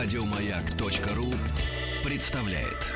Радиомаяк.ру 0.00 1.26
представляет. 2.08 2.86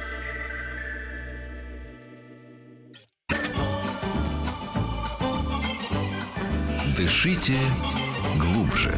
Дышите 6.97 7.55
глубже. 8.39 8.95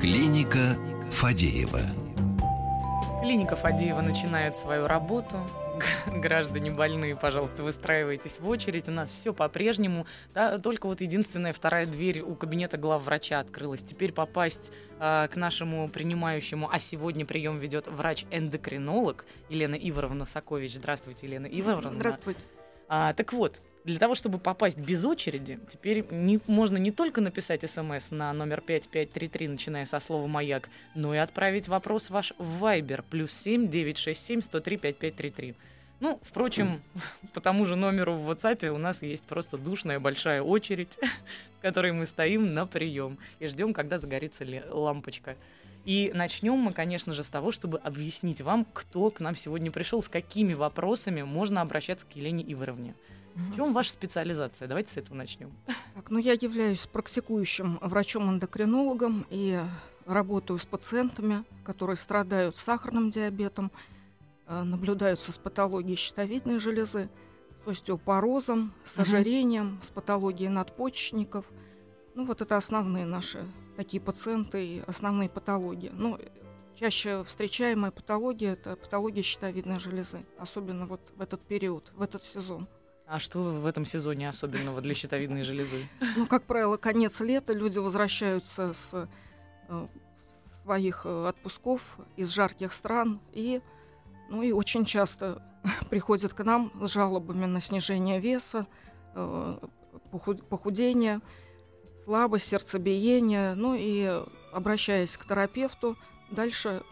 Клиника 0.00 0.78
Фадеева. 1.10 1.80
Клиника 3.20 3.54
Фадеева 3.54 4.00
начинает 4.00 4.56
свою 4.56 4.88
работу. 4.88 5.36
Граждане 6.20 6.70
больные, 6.70 7.16
пожалуйста, 7.16 7.62
выстраивайтесь 7.62 8.38
в 8.38 8.48
очередь. 8.48 8.88
У 8.88 8.92
нас 8.92 9.10
все 9.10 9.34
по-прежнему. 9.34 10.06
Да, 10.32 10.58
только 10.58 10.86
вот 10.86 11.00
единственная 11.00 11.52
вторая 11.52 11.86
дверь 11.86 12.20
у 12.20 12.34
кабинета 12.34 12.78
главврача 12.78 13.40
открылась. 13.40 13.82
Теперь 13.82 14.12
попасть 14.12 14.70
э, 15.00 15.28
к 15.28 15.36
нашему 15.36 15.88
принимающему, 15.88 16.68
а 16.70 16.78
сегодня 16.78 17.26
прием 17.26 17.58
ведет 17.58 17.88
врач-эндокринолог 17.88 19.24
Елена 19.48 19.74
Иворовна 19.74 20.24
Сакович. 20.24 20.74
Здравствуйте, 20.74 21.26
Елена 21.26 21.46
Иворовна. 21.46 21.98
Здравствуйте. 21.98 22.40
А, 22.88 23.12
так 23.14 23.32
вот, 23.32 23.60
для 23.84 23.98
того, 23.98 24.14
чтобы 24.14 24.38
попасть 24.38 24.78
без 24.78 25.04
очереди, 25.04 25.58
теперь 25.68 26.06
не, 26.10 26.40
можно 26.46 26.76
не 26.76 26.90
только 26.90 27.20
написать 27.20 27.68
смс 27.68 28.10
на 28.10 28.32
номер 28.32 28.60
5533, 28.60 29.48
начиная 29.48 29.84
со 29.84 30.00
слова 30.00 30.26
«Маяк», 30.26 30.68
но 30.94 31.14
и 31.14 31.18
отправить 31.18 31.68
вопрос 31.68 32.10
ваш 32.10 32.32
в 32.38 32.64
Viber 32.64 33.04
плюс 33.08 33.32
7 33.32 33.68
967 33.68 34.42
103 34.42 34.76
5533. 34.76 35.54
Ну, 36.04 36.20
впрочем, 36.22 36.82
по 37.32 37.40
тому 37.40 37.64
же 37.64 37.76
номеру 37.76 38.12
в 38.12 38.30
WhatsApp 38.30 38.68
у 38.68 38.76
нас 38.76 39.00
есть 39.00 39.24
просто 39.24 39.56
душная 39.56 39.98
большая 39.98 40.42
очередь, 40.42 40.98
в 41.58 41.62
которой 41.62 41.92
мы 41.92 42.04
стоим 42.04 42.52
на 42.52 42.66
прием 42.66 43.16
и 43.38 43.46
ждем, 43.46 43.72
когда 43.72 43.96
загорится 43.96 44.44
лампочка. 44.70 45.34
И 45.86 46.12
начнем 46.14 46.56
мы, 46.56 46.74
конечно 46.74 47.14
же, 47.14 47.22
с 47.22 47.28
того, 47.28 47.52
чтобы 47.52 47.78
объяснить 47.78 48.42
вам, 48.42 48.66
кто 48.70 49.08
к 49.08 49.20
нам 49.20 49.34
сегодня 49.34 49.70
пришел, 49.70 50.02
с 50.02 50.10
какими 50.10 50.52
вопросами 50.52 51.22
можно 51.22 51.62
обращаться 51.62 52.04
к 52.04 52.14
Елене 52.16 52.44
Иворовне. 52.52 52.94
В 53.34 53.56
чем 53.56 53.72
ваша 53.72 53.90
специализация? 53.90 54.68
Давайте 54.68 54.92
с 54.92 54.96
этого 54.98 55.16
начнем. 55.16 55.52
Так, 55.94 56.10
ну, 56.10 56.18
я 56.18 56.32
являюсь 56.32 56.86
практикующим 56.86 57.78
врачом-эндокринологом 57.80 59.26
и 59.30 59.58
работаю 60.04 60.58
с 60.58 60.66
пациентами, 60.66 61.44
которые 61.64 61.96
страдают 61.96 62.58
сахарным 62.58 63.10
диабетом, 63.10 63.72
наблюдаются 64.46 65.32
с 65.32 65.38
патологией 65.38 65.96
щитовидной 65.96 66.58
железы, 66.58 67.08
с 67.64 67.68
остеопорозом, 67.68 68.74
с 68.84 68.98
ожирением, 68.98 69.80
с 69.82 69.90
патологией 69.90 70.50
надпочечников. 70.50 71.46
Ну, 72.14 72.24
вот 72.24 72.42
это 72.42 72.56
основные 72.56 73.06
наши 73.06 73.46
такие 73.76 74.00
пациенты 74.00 74.64
и 74.64 74.82
основные 74.86 75.28
патологии. 75.28 75.90
Ну, 75.92 76.18
чаще 76.78 77.24
встречаемая 77.24 77.90
патология– 77.90 78.52
это 78.54 78.76
патология 78.76 79.22
щитовидной 79.22 79.78
железы, 79.78 80.24
особенно 80.38 80.86
вот 80.86 81.12
в 81.16 81.20
этот 81.20 81.40
период, 81.40 81.92
в 81.94 82.02
этот 82.02 82.22
сезон. 82.22 82.68
А 83.06 83.18
что 83.18 83.40
в 83.40 83.66
этом 83.66 83.84
сезоне 83.84 84.28
особенного 84.28 84.80
для 84.80 84.94
щитовидной 84.94 85.42
железы? 85.42 85.88
Ну, 86.16 86.26
как 86.26 86.44
правило, 86.44 86.76
конец 86.76 87.20
лета, 87.20 87.52
люди 87.52 87.78
возвращаются 87.78 88.72
с 88.72 89.08
э, 89.68 89.86
своих 90.62 91.02
э, 91.04 91.28
отпусков 91.28 91.98
из 92.16 92.30
жарких 92.30 92.72
стран 92.72 93.20
и, 93.32 93.60
ну, 94.28 94.42
и 94.42 94.52
очень 94.52 94.84
часто 94.84 95.42
приходят 95.90 96.34
к 96.34 96.44
нам 96.44 96.72
с 96.80 96.90
жалобами 96.90 97.46
на 97.46 97.60
снижение 97.60 98.20
веса, 98.20 98.66
э, 99.14 99.58
похудение, 100.48 101.20
слабость, 102.04 102.48
сердцебиение, 102.48 103.54
ну 103.54 103.74
и 103.74 104.22
обращаясь 104.52 105.16
к 105.16 105.26
терапевту, 105.26 105.96
дальше 106.30 106.82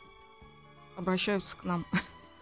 обращаются 0.97 1.56
к 1.56 1.65
нам, 1.65 1.84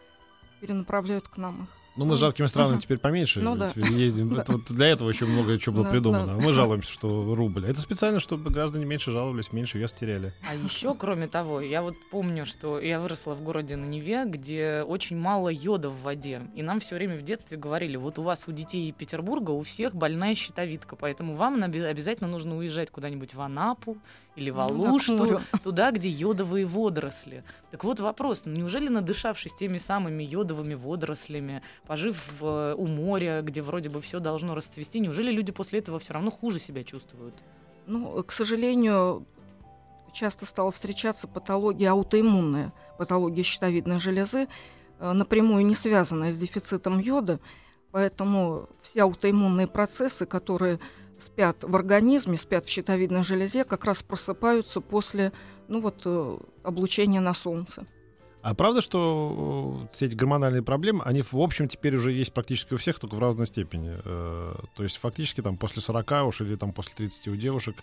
перенаправляют 0.60 1.28
к 1.28 1.36
нам 1.36 1.64
их. 1.64 1.79
Ну, 2.00 2.06
мы 2.06 2.16
с 2.16 2.18
жаркими 2.18 2.46
странами 2.46 2.78
uh-huh. 2.78 2.82
теперь 2.82 2.96
поменьше 2.96 3.40
ну, 3.40 3.56
да. 3.56 3.70
ездим. 3.76 4.34
Это 4.34 4.52
вот 4.52 4.64
для 4.70 4.86
этого 4.86 5.10
еще 5.10 5.26
много 5.26 5.58
чего 5.58 5.82
было 5.82 5.90
придумано. 5.90 6.32
Мы 6.32 6.54
жалуемся, 6.54 6.90
что 6.90 7.34
рубль. 7.34 7.66
Это 7.66 7.78
специально, 7.78 8.20
чтобы 8.20 8.50
граждане 8.50 8.86
меньше 8.86 9.10
жаловались, 9.10 9.52
меньше 9.52 9.76
вес 9.76 9.92
теряли. 9.92 10.32
А 10.48 10.54
еще, 10.54 10.94
кроме 10.94 11.28
того, 11.28 11.60
я 11.60 11.82
вот 11.82 11.96
помню, 12.10 12.46
что 12.46 12.80
я 12.80 13.00
выросла 13.00 13.34
в 13.34 13.42
городе 13.42 13.76
на 13.76 13.84
Неве, 13.84 14.24
где 14.24 14.82
очень 14.82 15.18
мало 15.18 15.50
йода 15.50 15.90
в 15.90 16.00
воде. 16.00 16.40
И 16.54 16.62
нам 16.62 16.80
все 16.80 16.94
время 16.94 17.18
в 17.18 17.22
детстве 17.22 17.58
говорили, 17.58 17.98
вот 17.98 18.18
у 18.18 18.22
вас 18.22 18.48
у 18.48 18.52
детей 18.52 18.90
Петербурга 18.92 19.50
у 19.50 19.62
всех 19.62 19.94
больная 19.94 20.34
щитовидка, 20.34 20.96
поэтому 20.96 21.36
вам 21.36 21.62
обязательно 21.62 22.30
нужно 22.30 22.56
уезжать 22.56 22.90
куда-нибудь 22.90 23.34
в 23.34 23.40
Анапу 23.42 23.98
или 24.36 24.48
в 24.48 24.56
ну 24.56 24.62
Алушту, 24.62 25.16
ну, 25.16 25.40
туда, 25.62 25.90
где 25.90 26.08
йодовые 26.08 26.64
водоросли. 26.64 27.44
Так 27.70 27.84
вот 27.84 28.00
вопрос, 28.00 28.46
неужели 28.46 28.88
надышавшись 28.88 29.54
теми 29.54 29.78
самыми 29.78 30.24
йодовыми 30.24 30.74
водорослями, 30.74 31.62
пожив 31.86 32.20
в, 32.40 32.74
у 32.76 32.86
моря, 32.86 33.42
где 33.42 33.62
вроде 33.62 33.88
бы 33.88 34.00
все 34.00 34.18
должно 34.18 34.54
расцвести, 34.54 34.98
неужели 34.98 35.30
люди 35.30 35.52
после 35.52 35.78
этого 35.78 36.00
все 36.00 36.14
равно 36.14 36.30
хуже 36.30 36.58
себя 36.58 36.82
чувствуют? 36.82 37.34
Ну, 37.86 38.22
к 38.24 38.32
сожалению, 38.32 39.24
часто 40.12 40.46
стала 40.46 40.72
встречаться 40.72 41.28
патология 41.28 41.90
аутоиммунная, 41.90 42.72
патология 42.98 43.44
щитовидной 43.44 44.00
железы, 44.00 44.48
э, 44.98 45.12
напрямую 45.12 45.64
не 45.64 45.74
связанная 45.74 46.32
с 46.32 46.38
дефицитом 46.38 46.98
йода, 46.98 47.38
поэтому 47.92 48.68
все 48.82 49.02
аутоиммунные 49.02 49.68
процессы, 49.68 50.26
которые 50.26 50.80
спят 51.20 51.62
в 51.62 51.76
организме, 51.76 52.36
спят 52.36 52.64
в 52.64 52.68
щитовидной 52.68 53.22
железе, 53.22 53.64
как 53.64 53.84
раз 53.84 54.02
просыпаются 54.02 54.80
после 54.80 55.32
ну 55.70 55.80
вот, 55.80 56.02
э, 56.04 56.38
облучения 56.64 57.20
на 57.20 57.32
солнце. 57.32 57.86
А 58.42 58.54
правда, 58.54 58.82
что 58.82 59.82
э, 59.84 59.94
все 59.94 60.06
эти 60.06 60.14
гормональные 60.14 60.62
проблемы, 60.62 61.02
они, 61.04 61.22
в 61.22 61.34
общем, 61.34 61.68
теперь 61.68 61.94
уже 61.94 62.12
есть 62.12 62.32
практически 62.32 62.74
у 62.74 62.76
всех, 62.76 62.98
только 62.98 63.14
в 63.14 63.20
разной 63.20 63.46
степени. 63.46 63.98
Э, 64.04 64.54
то 64.74 64.82
есть 64.82 64.96
фактически 64.96 65.40
там 65.40 65.56
после 65.56 65.80
40 65.80 66.26
уж 66.26 66.40
или 66.40 66.56
там 66.56 66.72
после 66.72 66.94
30 66.96 67.28
у 67.28 67.36
девушек 67.36 67.76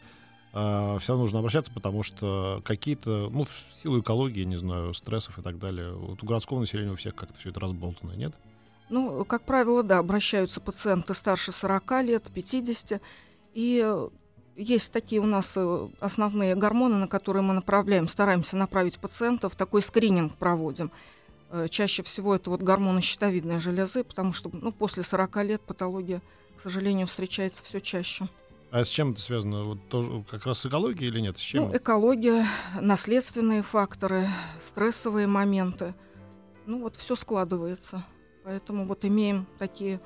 все 0.50 1.10
равно 1.10 1.24
нужно 1.24 1.40
обращаться, 1.40 1.72
потому 1.72 2.04
что 2.04 2.62
какие-то, 2.66 3.30
ну, 3.30 3.44
в 3.44 3.76
силу 3.76 4.00
экологии, 4.00 4.44
не 4.44 4.56
знаю, 4.56 4.94
стрессов 4.94 5.38
и 5.38 5.42
так 5.42 5.60
далее, 5.60 5.94
вот 5.94 6.24
у 6.24 6.26
городского 6.26 6.60
населения 6.60 6.92
у 6.92 6.96
всех 6.96 7.14
как-то 7.16 7.38
все 7.38 7.50
это 7.50 7.60
разболтано, 7.60 8.14
нет? 8.14 8.34
Ну, 8.90 9.24
как 9.26 9.44
правило, 9.44 9.84
да, 9.84 10.00
обращаются 10.00 10.60
пациенты 10.62 11.14
старше 11.14 11.52
40 11.52 11.92
лет, 12.04 12.24
50, 12.34 13.02
и 13.54 13.98
есть 14.58 14.92
такие 14.92 15.22
у 15.22 15.26
нас 15.26 15.54
э, 15.56 15.88
основные 16.00 16.56
гормоны, 16.56 16.96
на 16.98 17.08
которые 17.08 17.44
мы 17.44 17.54
направляем, 17.54 18.08
стараемся 18.08 18.58
направить 18.58 19.00
пациентов, 19.00 19.56
такой 19.56 19.82
скрининг 19.82 20.34
проводим. 20.34 20.92
Э, 21.52 21.68
чаще 21.70 22.04
всего 22.04 22.36
это 22.36 22.50
вот 22.50 22.62
гормоны 22.62 23.02
щитовидной 23.02 23.60
железы, 23.60 24.04
потому 24.04 24.34
что 24.34 24.50
ну, 24.52 24.72
после 24.72 25.04
40 25.04 25.44
лет 25.44 25.62
патология, 25.62 26.22
к 26.58 26.64
сожалению, 26.64 27.08
встречается 27.08 27.64
все 27.64 27.80
чаще. 27.80 28.28
А 28.72 28.84
с 28.84 28.90
чем 28.90 29.12
это 29.12 29.22
связано? 29.22 29.64
Вот 29.64 29.88
тоже, 29.88 30.26
как 30.30 30.46
раз 30.46 30.60
с 30.60 30.66
экологией 30.66 31.10
или 31.10 31.22
нет? 31.22 31.38
С 31.38 31.42
чем? 31.42 31.66
Ну, 31.66 31.78
экология, 31.78 32.46
наследственные 32.82 33.62
факторы, 33.62 34.28
стрессовые 34.60 35.28
моменты. 35.28 35.94
Ну 36.66 36.82
вот 36.82 36.98
все 36.98 37.16
складывается. 37.16 38.04
Поэтому 38.44 38.86
вот 38.86 39.06
имеем 39.06 39.46
такие 39.58 40.02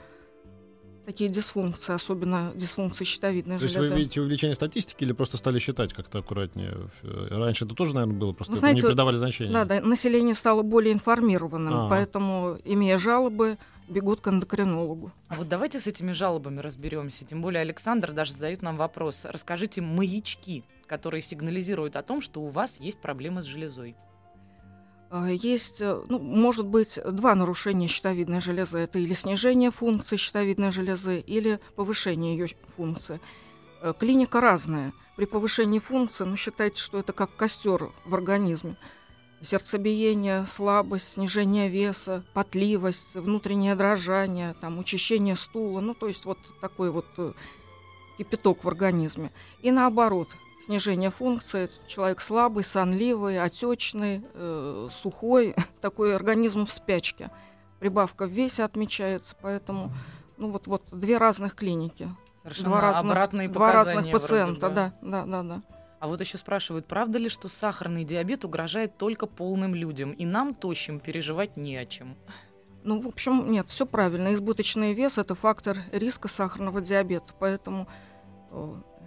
такие 1.06 1.30
дисфункции, 1.30 1.94
особенно 1.94 2.52
дисфункции 2.56 3.04
щитовидной 3.04 3.58
То 3.58 3.68
железы. 3.68 3.76
То 3.76 3.82
есть 3.82 3.92
вы 3.92 4.00
видите 4.00 4.22
увеличение 4.22 4.56
статистики 4.56 5.04
или 5.04 5.12
просто 5.14 5.38
стали 5.38 5.60
считать 5.60 5.94
как-то 5.94 6.20
аккуратнее? 6.20 6.90
Раньше 7.04 7.66
это 7.66 7.76
тоже, 7.76 7.94
наверное, 7.94 8.18
было, 8.18 8.34
просто 8.34 8.56
знаете, 8.56 8.82
не 8.82 8.88
придавали 8.88 9.18
значения. 9.18 9.52
Да, 9.52 9.66
да, 9.66 9.82
население 9.82 10.36
стало 10.36 10.62
более 10.62 10.94
информированным, 10.94 11.74
А-а-а. 11.74 11.90
поэтому, 11.90 12.58
имея 12.64 12.98
жалобы, 12.98 13.58
бегут 13.88 14.22
к 14.22 14.28
эндокринологу. 14.28 15.12
А 15.28 15.36
вот 15.36 15.50
давайте 15.50 15.80
с 15.80 15.88
этими 15.88 16.14
жалобами 16.14 16.60
разберемся. 16.60 17.26
Тем 17.26 17.42
более 17.42 17.62
Александр 17.62 18.14
даже 18.14 18.34
задает 18.34 18.62
нам 18.62 18.78
вопрос. 18.78 19.26
Расскажите 19.26 19.82
маячки, 19.82 20.64
которые 20.88 21.22
сигнализируют 21.22 21.96
о 21.96 22.04
том, 22.04 22.22
что 22.22 22.42
у 22.42 22.48
вас 22.48 22.80
есть 22.80 23.00
проблемы 23.00 23.42
с 23.42 23.46
железой. 23.46 23.96
А, 25.14 25.28
есть, 25.28 25.82
э, 25.82 26.02
ну, 26.08 26.20
может 26.20 26.66
быть, 26.66 26.98
два 27.06 27.36
нарушения 27.36 27.88
щитовидной 27.88 28.40
железы. 28.40 28.80
Это 28.80 28.98
или 28.98 29.14
снижение 29.14 29.70
функции 29.70 30.16
щитовидной 30.16 30.72
железы, 30.72 31.20
или 31.20 31.60
повышение 31.76 32.38
ее 32.38 32.48
функции. 32.78 33.20
Э, 33.82 33.94
клиника 34.00 34.40
разная. 34.40 34.94
При 35.18 35.26
повышении 35.26 35.80
функции, 35.80 36.24
ну, 36.24 36.38
считайте, 36.38 36.80
что 36.80 36.98
это 36.98 37.12
как 37.12 37.36
костер 37.36 37.92
в 38.06 38.16
организме. 38.16 38.78
Сердцебиение, 39.42 40.46
слабость, 40.48 41.16
снижение 41.16 41.68
веса, 41.68 42.24
потливость, 42.34 43.16
внутреннее 43.16 43.76
дрожание, 43.76 44.56
там, 44.62 44.80
учащение 44.80 45.36
стула. 45.36 45.82
Ну, 45.82 45.94
то 45.94 46.08
есть 46.08 46.24
вот 46.24 46.38
такой 46.62 46.90
вот 46.90 47.08
э, 47.18 47.34
кипяток 48.18 48.64
в 48.64 48.68
организме. 48.70 49.34
И 49.62 49.72
наоборот, 49.72 50.30
снижение 50.66 51.10
функции. 51.10 51.70
Человек 51.88 52.22
слабый, 52.22 52.64
сонливый, 52.64 53.42
отечный, 53.42 54.24
э, 54.34 54.90
сухой, 54.92 55.56
такой 55.82 56.16
организм 56.16 56.66
в 56.66 56.72
спячке. 56.72 57.32
прибавка 57.80 58.26
в 58.26 58.30
весе 58.30 58.64
отмечается, 58.64 59.36
поэтому 59.42 59.92
ну 60.38 60.50
вот 60.50 60.68
вот 60.68 60.84
две 60.92 61.18
разных 61.18 61.56
клиники, 61.56 62.10
Совершенно 62.44 62.70
два 62.70 62.82
разных, 62.82 63.52
два 63.52 63.72
разных 63.72 64.12
пациента, 64.12 64.70
бы. 64.70 64.76
да, 64.76 64.94
да, 65.02 65.26
да, 65.26 65.44
да. 65.44 65.62
А 66.00 66.08
вот 66.08 66.20
еще 66.20 66.40
спрашивают, 66.40 66.88
правда 66.88 67.20
ли, 67.20 67.30
что 67.30 67.48
сахарный 67.48 68.04
диабет 68.04 68.44
угрожает 68.44 68.98
только 68.98 69.28
полным 69.28 69.76
людям, 69.76 70.14
и 70.14 70.26
нам, 70.26 70.56
тощим, 70.56 71.00
переживать 71.00 71.58
не 71.58 71.78
о 71.78 71.86
чем? 71.86 72.16
Ну, 72.84 73.00
в 73.00 73.08
общем, 73.08 73.52
нет, 73.52 73.70
все 73.70 73.86
правильно. 73.86 74.34
Избыточный 74.34 74.94
вес 74.94 75.20
это 75.20 75.36
фактор 75.36 75.78
риска 75.92 76.28
сахарного 76.28 76.82
диабета, 76.82 77.34
поэтому 77.38 77.88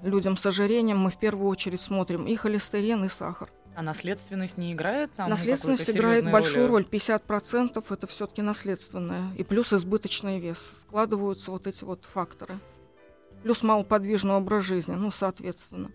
людям 0.03 0.37
с 0.37 0.45
ожирением 0.47 0.99
мы 0.99 1.11
в 1.11 1.17
первую 1.19 1.49
очередь 1.49 1.81
смотрим 1.81 2.27
и 2.27 2.37
холестерин, 2.37 3.05
и 3.05 3.09
сахар. 3.09 3.51
А 3.77 3.83
наследственность 3.83 4.57
не 4.57 4.73
играет 4.73 5.13
там 5.17 5.29
Наследственность 5.29 5.91
играет 5.91 6.31
большую 6.31 6.69
роли? 6.69 6.85
роль. 6.85 6.89
50% 6.91 7.85
это 7.91 8.07
все-таки 8.07 8.41
наследственное. 8.41 9.35
И 9.35 9.43
плюс 9.43 9.73
избыточный 9.73 10.39
вес. 10.39 10.75
Складываются 10.83 11.51
вот 11.51 11.67
эти 11.67 11.83
вот 11.83 12.05
факторы. 12.05 12.61
Плюс 13.43 13.63
малоподвижный 13.65 14.35
образ 14.37 14.65
жизни, 14.65 14.95
ну, 14.95 15.11
соответственно. 15.11 15.91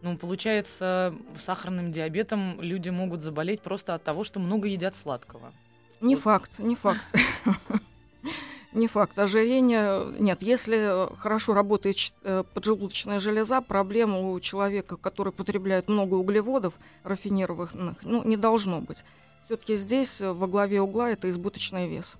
Ну, 0.00 0.16
получается, 0.16 1.14
сахарным 1.36 1.92
диабетом 1.92 2.62
люди 2.62 2.88
могут 2.88 3.20
заболеть 3.22 3.60
просто 3.60 3.94
от 3.94 4.02
того, 4.04 4.24
что 4.24 4.40
много 4.40 4.68
едят 4.68 4.96
сладкого. 4.96 5.52
Не 6.00 6.14
Вот. 6.14 6.24
факт, 6.24 6.58
не 6.60 6.76
факт. 6.76 7.06
Не 8.72 8.86
факт. 8.86 9.18
Ожирение 9.18 10.12
нет. 10.18 10.42
Если 10.42 11.08
хорошо 11.18 11.54
работает 11.54 11.96
э, 12.22 12.44
поджелудочная 12.52 13.18
железа, 13.18 13.60
проблем 13.62 14.16
у 14.16 14.38
человека, 14.40 14.96
который 14.96 15.32
потребляет 15.32 15.88
много 15.88 16.14
углеводов 16.14 16.74
рафинированных, 17.02 17.98
ну, 18.02 18.22
не 18.24 18.36
должно 18.36 18.80
быть. 18.80 19.04
Все-таки 19.46 19.76
здесь 19.76 20.20
э, 20.20 20.30
во 20.32 20.46
главе 20.46 20.82
угла 20.82 21.10
это 21.10 21.30
избыточный 21.30 21.88
вес. 21.88 22.16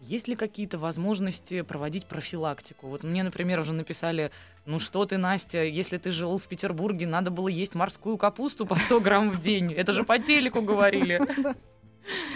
Есть 0.00 0.28
ли 0.28 0.36
какие-то 0.36 0.78
возможности 0.78 1.62
проводить 1.62 2.04
профилактику? 2.04 2.88
Вот 2.88 3.02
мне, 3.02 3.22
например, 3.22 3.60
уже 3.60 3.72
написали, 3.72 4.30
ну 4.66 4.78
что 4.78 5.06
ты, 5.06 5.16
Настя, 5.16 5.64
если 5.64 5.96
ты 5.96 6.10
жил 6.10 6.36
в 6.36 6.42
Петербурге, 6.42 7.06
надо 7.06 7.30
было 7.30 7.48
есть 7.48 7.74
морскую 7.74 8.18
капусту 8.18 8.66
по 8.66 8.76
100 8.76 9.00
грамм 9.00 9.30
в 9.30 9.40
день. 9.40 9.72
Это 9.72 9.92
же 9.94 10.04
по 10.04 10.18
телеку 10.18 10.60
говорили. 10.60 11.22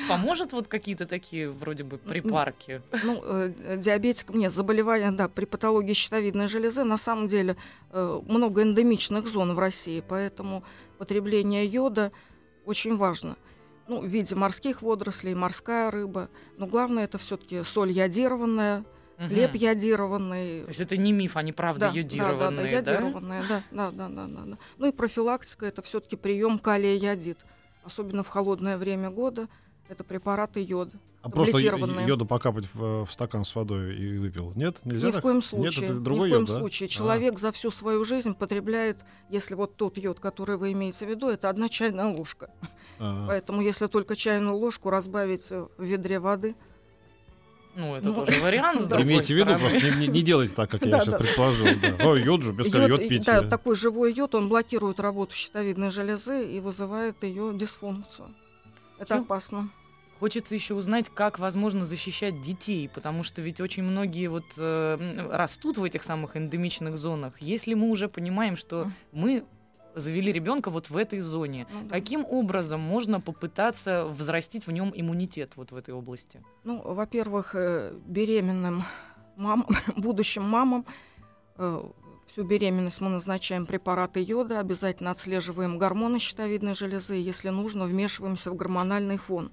Поможет 0.09 0.53
вот 0.53 0.69
какие-то 0.69 1.07
такие 1.07 1.51
вроде 1.51 1.85
бы 1.85 1.99
припарки? 1.99 2.83
Ну, 3.05 3.23
э, 3.25 3.77
диабетикам 3.79 4.39
нет, 4.39 4.53
заболевания, 4.53 5.13
да, 5.13 5.29
при 5.29 5.45
патологии 5.45 5.93
щитовидной 5.93 6.49
железы 6.49 6.85
на 6.85 6.97
самом 6.97 7.27
деле 7.29 7.57
э, 7.91 8.21
много 8.27 8.63
эндемичных 8.63 9.29
зон 9.29 9.55
в 9.55 9.59
России, 9.59 10.03
поэтому 10.07 10.65
потребление 10.99 11.65
йода 11.67 12.13
очень 12.65 12.97
важно. 12.97 13.37
Ну, 13.89 14.01
в 14.01 14.07
виде 14.07 14.35
морских 14.35 14.83
водорослей, 14.83 15.35
морская 15.35 15.91
рыба. 15.91 16.29
Но 16.57 16.67
главное 16.67 17.05
это 17.05 17.19
все-таки 17.19 17.63
соль 17.65 17.91
йодированная, 17.91 18.85
хлеб 19.19 19.51
Мгм. 19.51 19.59
йодированный. 19.59 20.63
То 20.63 20.69
есть 20.69 20.81
это 20.81 20.97
не 20.97 21.13
миф, 21.13 21.37
они 21.37 21.53
правда 21.53 21.89
Да, 21.89 21.93
йодированные, 21.93 22.41
да, 22.41 22.57
да, 22.57 22.63
да? 22.63 22.93
йодированные, 22.93 23.43
да, 23.49 23.63
да, 23.71 23.91
да, 23.91 24.09
да, 24.09 24.27
да, 24.27 24.43
да. 24.47 24.59
Ну 24.79 24.87
и 24.87 24.93
профилактика 24.93 25.67
это 25.67 25.83
все-таки 25.83 26.17
прием 26.17 26.59
калия 26.59 26.97
йодид, 26.97 27.45
особенно 27.85 28.23
в 28.23 28.29
холодное 28.29 28.77
время 28.79 29.11
года. 29.11 29.49
Это 29.89 30.05
препараты 30.05 30.63
йода. 30.63 30.99
А 31.23 31.29
просто 31.29 31.59
йоду 31.59 32.25
покапать 32.25 32.67
в, 32.73 33.05
в 33.05 33.13
стакан 33.13 33.45
с 33.45 33.55
водой 33.55 33.95
и 33.95 34.17
выпил. 34.17 34.53
Нет? 34.55 34.79
Нельзя 34.85 35.09
Ни 35.09 35.11
в 35.11 35.15
так? 35.15 35.23
коем 35.23 35.37
Нет, 35.37 35.45
случае. 35.45 35.85
это 35.85 35.95
ни 35.95 35.99
другой 35.99 36.29
в 36.29 36.33
коем 36.33 36.43
йод, 36.43 36.51
да? 36.51 36.59
случае. 36.61 36.87
А. 36.87 36.89
Человек 36.89 37.39
за 37.39 37.53
всю 37.53 37.71
свою 37.71 38.05
жизнь 38.05 38.35
потребляет, 38.35 39.05
если 39.29 39.55
вот 39.55 39.77
тот 39.77 39.99
йод, 39.99 40.19
который 40.19 40.57
вы 40.57 40.73
имеете 40.73 41.05
в 41.05 41.11
виду, 41.11 41.29
это 41.29 41.51
одна 41.51 41.69
чайная 41.69 42.07
ложка. 42.07 42.51
А. 42.99 43.27
Поэтому 43.27 43.61
если 43.61 43.87
только 43.87 44.17
чайную 44.17 44.57
ложку 44.57 44.89
разбавить 44.89 45.47
э, 45.51 45.67
в 45.77 45.83
ведре 45.83 46.21
воды, 46.21 46.55
Ну, 47.77 47.95
это 47.95 48.09
Ну, 48.09 48.15
тоже 48.15 48.41
вариант, 48.41 48.81
с 48.83 48.87
другой 48.87 49.05
Имейте 49.07 49.33
в 49.35 49.37
виду, 49.37 49.59
просто 49.59 49.81
не, 49.81 49.97
не- 49.97 50.09
не 50.09 50.23
делайте 50.23 50.55
так, 50.55 50.71
как 50.71 50.85
я 50.85 50.91
Да, 50.91 51.01
сейчас 51.01 51.13
да. 51.13 51.19
предположил. 51.19 51.67
Да. 51.81 52.05
Ой, 52.09 52.23
йод 52.23 52.43
же, 52.43 52.53
без 52.53 52.67
йод, 52.67 52.89
йод 52.89 53.09
пить. 53.09 53.25
да, 53.25 53.43
такой 53.43 53.77
живой 53.77 54.13
йод, 54.13 54.35
он 54.35 54.49
блокирует 54.49 54.99
работу 55.01 55.35
щитовидной 55.35 55.91
железы 55.91 56.45
и 56.45 56.59
вызывает 56.61 57.23
ее 57.23 57.53
дисфункцию. 57.55 58.35
Это 58.99 59.17
опасно. 59.19 59.71
Хочется 60.19 60.55
еще 60.55 60.75
узнать, 60.75 61.09
как 61.09 61.39
возможно 61.39 61.87
защищать 61.87 62.43
детей, 62.43 62.91
потому 62.93 63.23
что 63.23 63.41
ведь 63.41 63.61
очень 63.61 63.83
многие 63.85 64.27
вот 64.27 64.45
э, 64.59 65.29
растут 65.31 65.79
в 65.79 65.85
этих 65.85 66.03
самых 66.03 66.37
эндемичных 66.37 66.99
зонах. 66.99 67.33
Если 67.41 67.73
мы 67.73 67.89
уже 67.89 68.09
понимаем, 68.09 68.57
что 68.59 68.91
мы 69.13 69.45
завели 69.95 70.33
ребенка 70.33 70.71
вот 70.71 70.91
в 70.91 70.97
этой 70.97 71.21
зоне, 71.21 71.67
Ну, 71.73 71.83
да. 71.85 71.95
каким 71.95 72.25
образом 72.25 72.81
можно 72.81 73.21
попытаться 73.21 74.05
взрастить 74.07 74.67
в 74.67 74.73
нем 74.73 74.93
иммунитет 74.95 75.53
вот 75.57 75.73
в 75.73 75.77
этой 75.77 75.95
области? 75.95 76.43
Ну, 76.65 76.81
во-первых, 76.83 77.55
э, 77.55 77.93
беременным 78.07 78.83
мам, 79.37 79.67
будущим 79.97 80.43
мамам 80.43 80.85
э, 81.57 81.83
всю 82.29 82.45
беременность 82.45 83.01
мы 83.01 83.09
назначаем 83.11 83.67
препараты 83.67 84.23
йода, 84.23 84.61
обязательно 84.61 85.11
отслеживаем 85.11 85.79
гормоны 85.79 86.19
щитовидной 86.19 86.75
железы, 86.75 87.15
если 87.15 87.49
нужно, 87.49 87.85
вмешиваемся 87.87 88.51
в 88.51 88.55
гормональный 88.57 89.17
фон. 89.17 89.51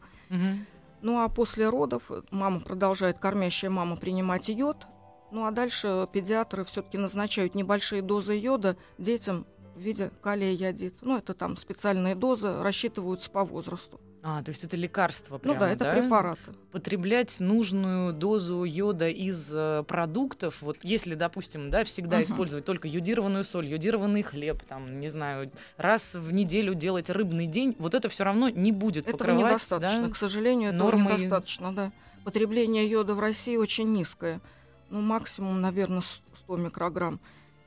Ну 1.01 1.19
а 1.23 1.29
после 1.29 1.69
родов 1.69 2.11
э, 2.11 2.21
мама 2.31 2.59
продолжает, 2.59 3.19
кормящая 3.19 3.69
мама, 3.71 3.95
принимать 3.97 4.49
йод. 4.49 4.87
Ну 5.29 5.45
а 5.45 5.51
дальше 5.51 6.07
педиатры 6.11 6.63
все-таки 6.63 6.97
назначают 6.97 7.53
небольшие 7.53 8.01
дозы 8.01 8.33
йода 8.35 8.77
детям 8.97 9.45
в 9.77 9.81
виде 9.81 10.11
калия 10.21 10.51
йодид. 10.51 10.95
Ну 11.01 11.17
это 11.17 11.33
там 11.33 11.55
специальные 11.57 12.15
дозы, 12.15 12.61
рассчитываются 12.61 13.29
по 13.29 13.43
возрасту. 13.43 13.99
А, 14.23 14.43
то 14.43 14.49
есть 14.49 14.63
это 14.63 14.75
лекарство 14.75 15.35
ну 15.35 15.39
прямо, 15.39 15.59
да, 15.59 15.69
это 15.71 15.93
препараты. 15.93 16.51
Потреблять 16.71 17.39
нужную 17.39 18.11
дозу 18.11 18.63
йода 18.65 19.07
из 19.07 19.49
э, 19.53 19.83
продуктов, 19.87 20.61
вот 20.61 20.79
если, 20.83 21.13
допустим, 21.15 21.69
да, 21.69 21.83
всегда 21.85 22.17
Мгм. 22.17 22.23
использовать 22.23 22.65
только 22.65 22.87
йодированную 22.89 23.45
соль, 23.45 23.67
йодированный 23.67 24.23
хлеб, 24.23 24.61
там, 24.67 24.99
не 24.99 25.07
знаю, 25.07 25.51
раз 25.77 26.15
в 26.15 26.31
неделю 26.33 26.73
делать 26.73 27.09
рыбный 27.09 27.45
день, 27.45 27.75
вот 27.79 27.95
это 27.95 28.09
все 28.09 28.25
равно 28.25 28.49
не 28.49 28.71
будет 28.73 29.05
Этого 29.07 29.17
покрывать, 29.17 29.45
недостаточно, 29.45 30.05
да? 30.07 30.11
к 30.11 30.15
сожалению, 30.17 30.73
этого 30.73 30.91
нормы- 30.91 31.11
недостаточно, 31.13 31.71
да. 31.73 31.91
Потребление 32.25 32.85
йода 32.89 33.13
в 33.13 33.21
России 33.21 33.55
очень 33.55 33.93
низкое. 33.93 34.41
Ну, 34.89 34.99
максимум, 34.99 35.61
наверное, 35.61 36.01
100 36.01 36.57
микрограмм. 36.57 37.19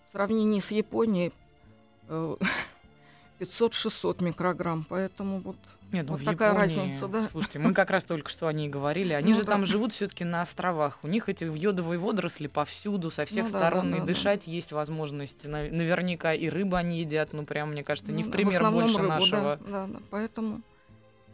В 0.08 0.12
сравнении 0.12 0.58
с 0.58 0.72
Японией 0.72 1.32
500-600 3.40 4.22
микрограмм. 4.22 4.84
Поэтому 4.88 5.40
вот 5.40 5.56
Нет, 5.92 6.06
ну 6.06 6.12
Вот 6.12 6.20
в 6.20 6.24
такая 6.24 6.50
Японии, 6.50 6.76
разница, 6.76 7.08
да. 7.08 7.26
Слушайте, 7.30 7.58
мы 7.58 7.72
как 7.72 7.90
раз 7.90 8.04
только 8.04 8.28
что 8.28 8.46
о 8.48 8.52
ней 8.52 8.68
говорили. 8.68 9.14
Они 9.14 9.30
Ну 9.32 9.38
же 9.38 9.44
да. 9.44 9.52
там 9.52 9.64
живут 9.64 9.92
все-таки 9.92 10.24
на 10.24 10.42
островах. 10.42 10.98
У 11.02 11.08
них 11.08 11.28
эти 11.30 11.44
йодовые 11.44 11.98
водоросли 11.98 12.48
повсюду, 12.48 13.10
со 13.10 13.24
всех 13.24 13.46
Ну 13.46 13.52
да, 13.52 13.58
сторон, 13.58 13.90
да, 13.90 13.96
и 13.96 14.00
да, 14.00 14.06
дышать 14.06 14.46
есть 14.46 14.72
возможность. 14.72 15.46
На- 15.46 15.70
Наверняка 15.70 16.34
и 16.34 16.48
рыбу 16.50 16.76
они 16.76 17.00
едят, 17.00 17.32
ну 17.32 17.44
прям, 17.46 17.70
мне 17.70 17.82
кажется, 17.82 18.12
не 18.12 18.24
ну, 18.24 18.28
в 18.28 18.32
пример 18.32 18.54
основном 18.54 18.82
больше 18.82 18.98
рыбу, 18.98 19.08
да, 19.08 19.14
нашего. 19.18 19.58
Да, 19.66 19.86
да. 19.86 19.98
Поэтому 20.10 20.60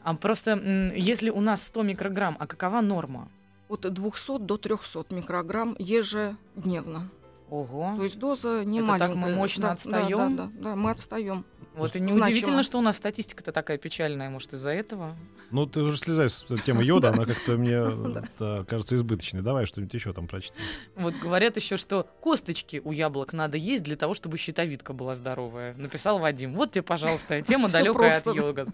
А 0.05 0.15
просто 0.15 0.53
если 0.95 1.31
у 1.31 1.41
нас 1.41 1.65
100 1.65 1.83
микрограмм, 1.83 2.37
а 2.39 2.47
какова 2.47 2.81
норма? 2.83 3.29
от 3.69 3.81
200 3.93 4.39
до 4.39 4.59
300 4.59 5.07
микрограмм 5.11 5.75
ежедневно. 5.81 7.11
Ого. 7.49 7.95
То 7.97 8.03
есть 8.03 8.19
доза 8.19 8.65
не 8.65 8.79
Это 8.81 8.99
так 8.99 9.01
маленькая. 9.01 9.31
мы 9.31 9.37
мощно 9.37 9.63
Да, 9.63 9.73
отстаём? 9.73 10.37
Да, 10.37 10.45
да, 10.45 10.51
да, 10.53 10.63
да, 10.71 10.77
мы 10.77 10.91
отстаем. 10.91 11.45
Вот 11.75 11.95
и 11.95 12.01
неудивительно, 12.01 12.63
что 12.63 12.79
у 12.79 12.81
нас 12.81 12.97
статистика-то 12.97 13.53
такая 13.53 13.77
печальная, 13.77 14.31
может, 14.31 14.55
из-за 14.55 14.71
этого. 14.71 15.15
Ну, 15.51 15.67
ты 15.67 15.83
уже 15.83 15.99
слезай 15.99 16.29
с 16.29 16.43
темы 16.65 16.83
йода, 16.83 17.11
она 17.11 17.27
как-то 17.27 17.53
мне 17.59 17.85
да, 18.39 18.65
кажется 18.65 18.97
избыточной. 18.97 19.43
Давай 19.43 19.67
что-нибудь 19.67 19.93
еще 19.93 20.13
там 20.13 20.27
прочти. 20.27 20.55
Вот 20.97 21.15
говорят 21.15 21.57
еще, 21.57 21.77
что 21.77 22.09
косточки 22.21 22.81
у 22.83 22.93
яблок 22.93 23.33
надо 23.33 23.59
есть 23.59 23.83
для 23.83 23.97
того, 23.97 24.15
чтобы 24.15 24.39
щитовидка 24.39 24.93
была 24.95 25.15
здоровая. 25.15 25.75
Написал 25.75 26.19
Вадим. 26.19 26.55
Вот 26.55 26.73
тебе, 26.73 26.83
пожалуйста, 26.83 27.43
тема 27.43 27.69
далекая 27.69 28.19
от 28.19 28.27
йога. 28.27 28.67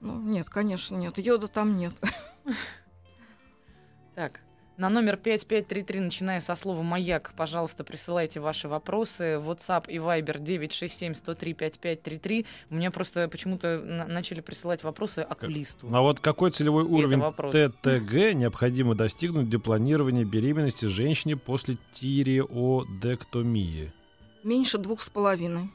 Ну, 0.00 0.20
нет, 0.20 0.48
конечно, 0.48 0.96
нет. 0.96 1.18
Йода 1.18 1.48
там 1.48 1.76
нет. 1.76 1.92
Так, 4.14 4.40
на 4.76 4.90
номер 4.90 5.16
5533, 5.16 6.00
начиная 6.00 6.40
со 6.40 6.54
слова 6.54 6.82
«Маяк», 6.82 7.32
пожалуйста, 7.36 7.84
присылайте 7.84 8.40
ваши 8.40 8.68
вопросы. 8.68 9.40
WhatsApp 9.42 9.84
и 9.88 9.96
Viber 9.96 10.38
967-103-5533. 10.42 12.46
У 12.70 12.74
меня 12.74 12.90
просто 12.90 13.28
почему-то 13.28 13.78
на- 13.78 14.06
начали 14.06 14.40
присылать 14.40 14.82
вопросы 14.84 15.20
окулисту. 15.20 15.86
Ну, 15.88 15.96
а 15.96 16.02
вот 16.02 16.20
какой 16.20 16.50
целевой 16.50 16.84
уровень. 16.84 17.20
ТТГ 17.22 18.34
необходимо 18.34 18.94
достигнуть 18.94 19.48
для 19.48 19.58
планирования 19.58 20.24
беременности 20.24 20.86
женщине 20.86 21.36
после 21.36 21.78
тиреодектомии? 21.94 23.92
Меньше 24.44 24.78
двух 24.78 25.02
с 25.02 25.10
половиной. 25.10 25.70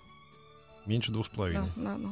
Меньше 0.86 1.12
двух 1.12 1.25
с 1.25 1.29
Да, 1.29 1.36
половиной. 1.36 1.67
да, 1.75 1.96
да, 1.96 1.98
да. 1.98 2.10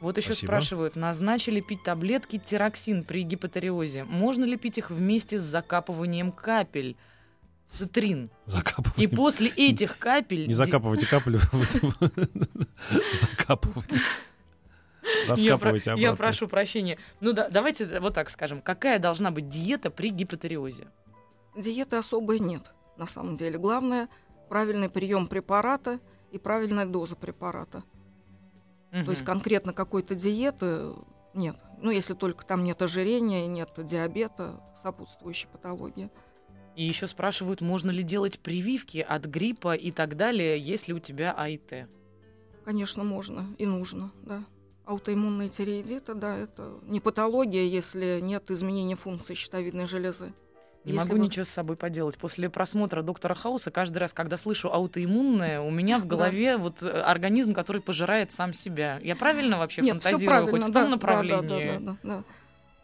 Вот 0.00 0.16
еще 0.18 0.28
Спасибо. 0.34 0.48
спрашивают, 0.48 0.96
назначили 0.96 1.60
пить 1.60 1.82
таблетки 1.82 2.38
тироксин 2.38 3.04
при 3.04 3.22
гипотериозе. 3.22 4.04
Можно 4.04 4.44
ли 4.44 4.56
пить 4.56 4.78
их 4.78 4.90
вместе 4.90 5.38
с 5.38 5.42
закапыванием 5.42 6.32
капель? 6.32 6.96
Цитрин. 7.78 8.30
Закапывать. 8.46 8.98
И 8.98 9.06
после 9.06 9.48
этих 9.48 9.98
капель... 9.98 10.46
Не 10.46 10.52
закапывайте. 13.14 14.00
Я, 15.36 15.58
про- 15.58 15.72
Раскапывайте 15.72 15.94
я 15.96 16.12
прошу 16.14 16.48
прощения. 16.48 16.98
Ну 17.20 17.32
да, 17.32 17.48
давайте 17.48 18.00
вот 18.00 18.14
так 18.14 18.30
скажем. 18.30 18.62
Какая 18.62 18.98
должна 18.98 19.30
быть 19.30 19.48
диета 19.48 19.90
при 19.90 20.10
гипотериозе? 20.10 20.88
Диеты 21.56 21.96
особой 21.96 22.38
нет, 22.38 22.72
на 22.96 23.06
самом 23.06 23.36
деле. 23.36 23.58
Главное 23.58 24.08
правильный 24.48 24.88
прием 24.88 25.26
препарата 25.26 26.00
и 26.30 26.38
правильная 26.38 26.86
доза 26.86 27.16
препарата. 27.16 27.82
То 29.02 29.10
есть 29.10 29.24
конкретно 29.24 29.72
какой-то 29.72 30.14
диеты 30.14 30.92
нет. 31.34 31.56
Ну, 31.80 31.90
если 31.90 32.14
только 32.14 32.46
там 32.46 32.62
нет 32.62 32.80
ожирения, 32.80 33.46
нет 33.48 33.72
диабета, 33.76 34.60
сопутствующей 34.82 35.48
патологии. 35.48 36.10
И 36.76 36.84
еще 36.84 37.08
спрашивают, 37.08 37.60
можно 37.60 37.90
ли 37.90 38.02
делать 38.02 38.38
прививки 38.38 38.98
от 38.98 39.26
гриппа 39.26 39.74
и 39.74 39.90
так 39.90 40.16
далее, 40.16 40.58
если 40.58 40.92
у 40.92 40.98
тебя 40.98 41.32
АИТ. 41.32 41.88
Конечно, 42.64 43.04
можно 43.04 43.54
и 43.58 43.66
нужно, 43.66 44.12
да. 44.22 44.44
Аутоиммунные 44.84 45.48
тиреидиты, 45.48 46.14
да, 46.14 46.36
это 46.36 46.78
не 46.82 47.00
патология, 47.00 47.66
если 47.66 48.20
нет 48.20 48.50
изменения 48.50 48.96
функции 48.96 49.34
щитовидной 49.34 49.86
железы. 49.86 50.32
Не 50.84 50.92
Если 50.92 51.08
могу 51.08 51.18
вы- 51.20 51.26
ничего 51.26 51.44
с 51.44 51.48
собой 51.48 51.76
поделать. 51.76 52.18
После 52.18 52.50
просмотра 52.50 53.02
доктора 53.02 53.34
Хауса 53.34 53.70
каждый 53.70 53.98
раз, 53.98 54.12
когда 54.12 54.36
слышу 54.36 54.70
аутоиммунное, 54.70 55.60
у 55.60 55.70
меня 55.70 55.98
в 55.98 56.02
Да. 56.06 56.08
голове 56.08 56.56
вот 56.58 56.82
э, 56.82 56.88
организм, 57.00 57.54
который 57.54 57.80
пожирает 57.80 58.32
сам 58.32 58.52
себя. 58.52 58.98
Я 59.02 59.16
правильно 59.16 59.58
вообще 59.58 59.80
Нет, 59.82 59.94
фантазирую 60.02 60.26
правильно, 60.26 60.50
хоть 60.50 60.60
в 60.62 60.72
да, 60.72 60.80
том 60.80 60.84
да, 60.84 60.96
направлении? 60.96 61.78
Да, 61.78 61.78
да, 61.78 61.96
да, 62.02 62.16
да. 62.16 62.22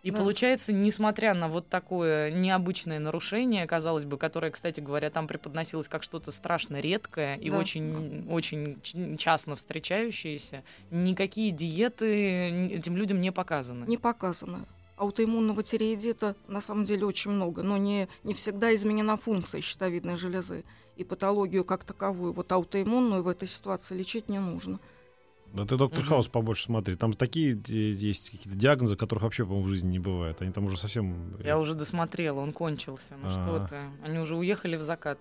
И 0.03 0.11
Да. 0.11 0.17
получается, 0.17 0.73
несмотря 0.73 1.35
на 1.35 1.49
вот 1.49 1.69
такое 1.69 2.31
необычное 2.31 2.99
нарушение, 2.99 3.67
казалось 3.67 4.07
бы, 4.07 4.17
которое, 4.17 4.51
кстати 4.51 4.81
говоря, 4.81 5.11
там 5.11 5.27
преподносилось 5.27 5.89
как 5.89 6.03
что-то 6.03 6.33
страшно 6.33 6.77
редкое 6.81 7.37
и 7.37 7.51
Да. 7.51 7.59
очень, 7.59 8.27
очень 8.31 9.19
часто 9.19 9.57
встречающееся, 9.57 10.63
никакие 10.91 11.51
диеты 11.51 12.71
этим 12.73 12.97
людям 12.97 13.21
не 13.21 13.31
показаны. 13.31 13.85
Не 13.85 13.99
показано. 13.99 14.65
Аутоиммунного 15.01 15.63
тиреидита 15.63 16.37
на 16.47 16.61
самом 16.61 16.85
деле 16.85 17.07
очень 17.07 17.31
много, 17.31 17.63
но 17.63 17.79
не, 17.79 18.07
не 18.23 18.35
всегда 18.35 18.75
изменена 18.75 19.17
функция 19.17 19.63
щитовидной 19.63 20.17
железы. 20.17 20.63
И 20.97 21.05
патологию 21.05 21.65
как 21.65 21.85
таковую, 21.85 22.35
вот 22.35 22.53
аутоиммунную 22.53 23.23
в 23.23 23.29
этой 23.29 23.49
ситуации 23.49 23.95
лечить 23.97 24.29
не 24.29 24.39
нужно. 24.39 24.79
Да 25.55 25.65
ты 25.65 25.79
доктор. 25.79 26.05
Хаус 26.05 26.29
побольше 26.29 26.65
смотри. 26.65 26.97
Там 26.97 27.15
такие 27.15 27.59
есть 27.67 28.29
какие-то 28.31 28.59
диагнозы, 28.59 28.95
которых 28.97 29.23
вообще, 29.25 29.45
по-моему, 29.45 29.67
в 29.67 29.71
жизни 29.71 29.93
не 29.93 29.99
бывает. 29.99 30.43
Они 30.43 30.53
там 30.53 30.67
уже 30.67 30.77
совсем... 30.77 31.35
э, 31.39 31.45
Я 31.47 31.59
уже 31.59 31.75
досмотрела, 31.75 32.41
он 32.41 32.53
кончился. 32.53 33.17
Ну 33.23 33.31
что 33.31 33.65
А. 33.65 33.67
ты, 33.69 33.77
они 34.07 34.19
уже 34.19 34.37
уехали 34.37 34.77
в 34.77 34.83
закат. 34.83 35.19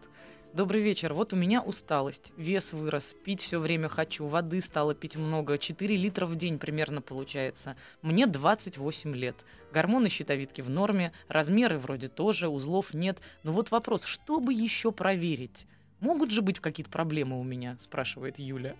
Добрый 0.51 0.81
вечер. 0.81 1.13
Вот 1.13 1.31
у 1.31 1.35
меня 1.35 1.61
усталость, 1.61 2.33
вес 2.35 2.73
вырос, 2.73 3.15
пить 3.23 3.39
все 3.39 3.59
время 3.59 3.87
хочу, 3.87 4.25
воды 4.25 4.61
стало 4.61 4.95
пить 4.95 5.15
много, 5.15 5.59
4 5.59 5.95
литра 5.95 6.25
в 6.25 6.35
день 6.35 6.57
примерно 6.57 7.03
получается. 7.03 7.77
Мне 8.01 8.25
28 8.25 9.15
лет. 9.15 9.35
Гормоны 9.71 10.09
щитовидки 10.09 10.61
в 10.61 10.69
норме, 10.71 11.13
размеры 11.27 11.77
вроде 11.77 12.07
тоже, 12.07 12.49
узлов 12.49 12.95
нет. 12.95 13.19
Но 13.43 13.51
вот 13.51 13.69
вопрос, 13.69 14.05
что 14.05 14.39
бы 14.39 14.51
еще 14.51 14.91
проверить? 14.91 15.67
Могут 15.99 16.31
же 16.31 16.41
быть 16.41 16.59
какие-то 16.59 16.89
проблемы 16.89 17.39
у 17.39 17.43
меня, 17.43 17.77
спрашивает 17.79 18.39
Юля. 18.39 18.75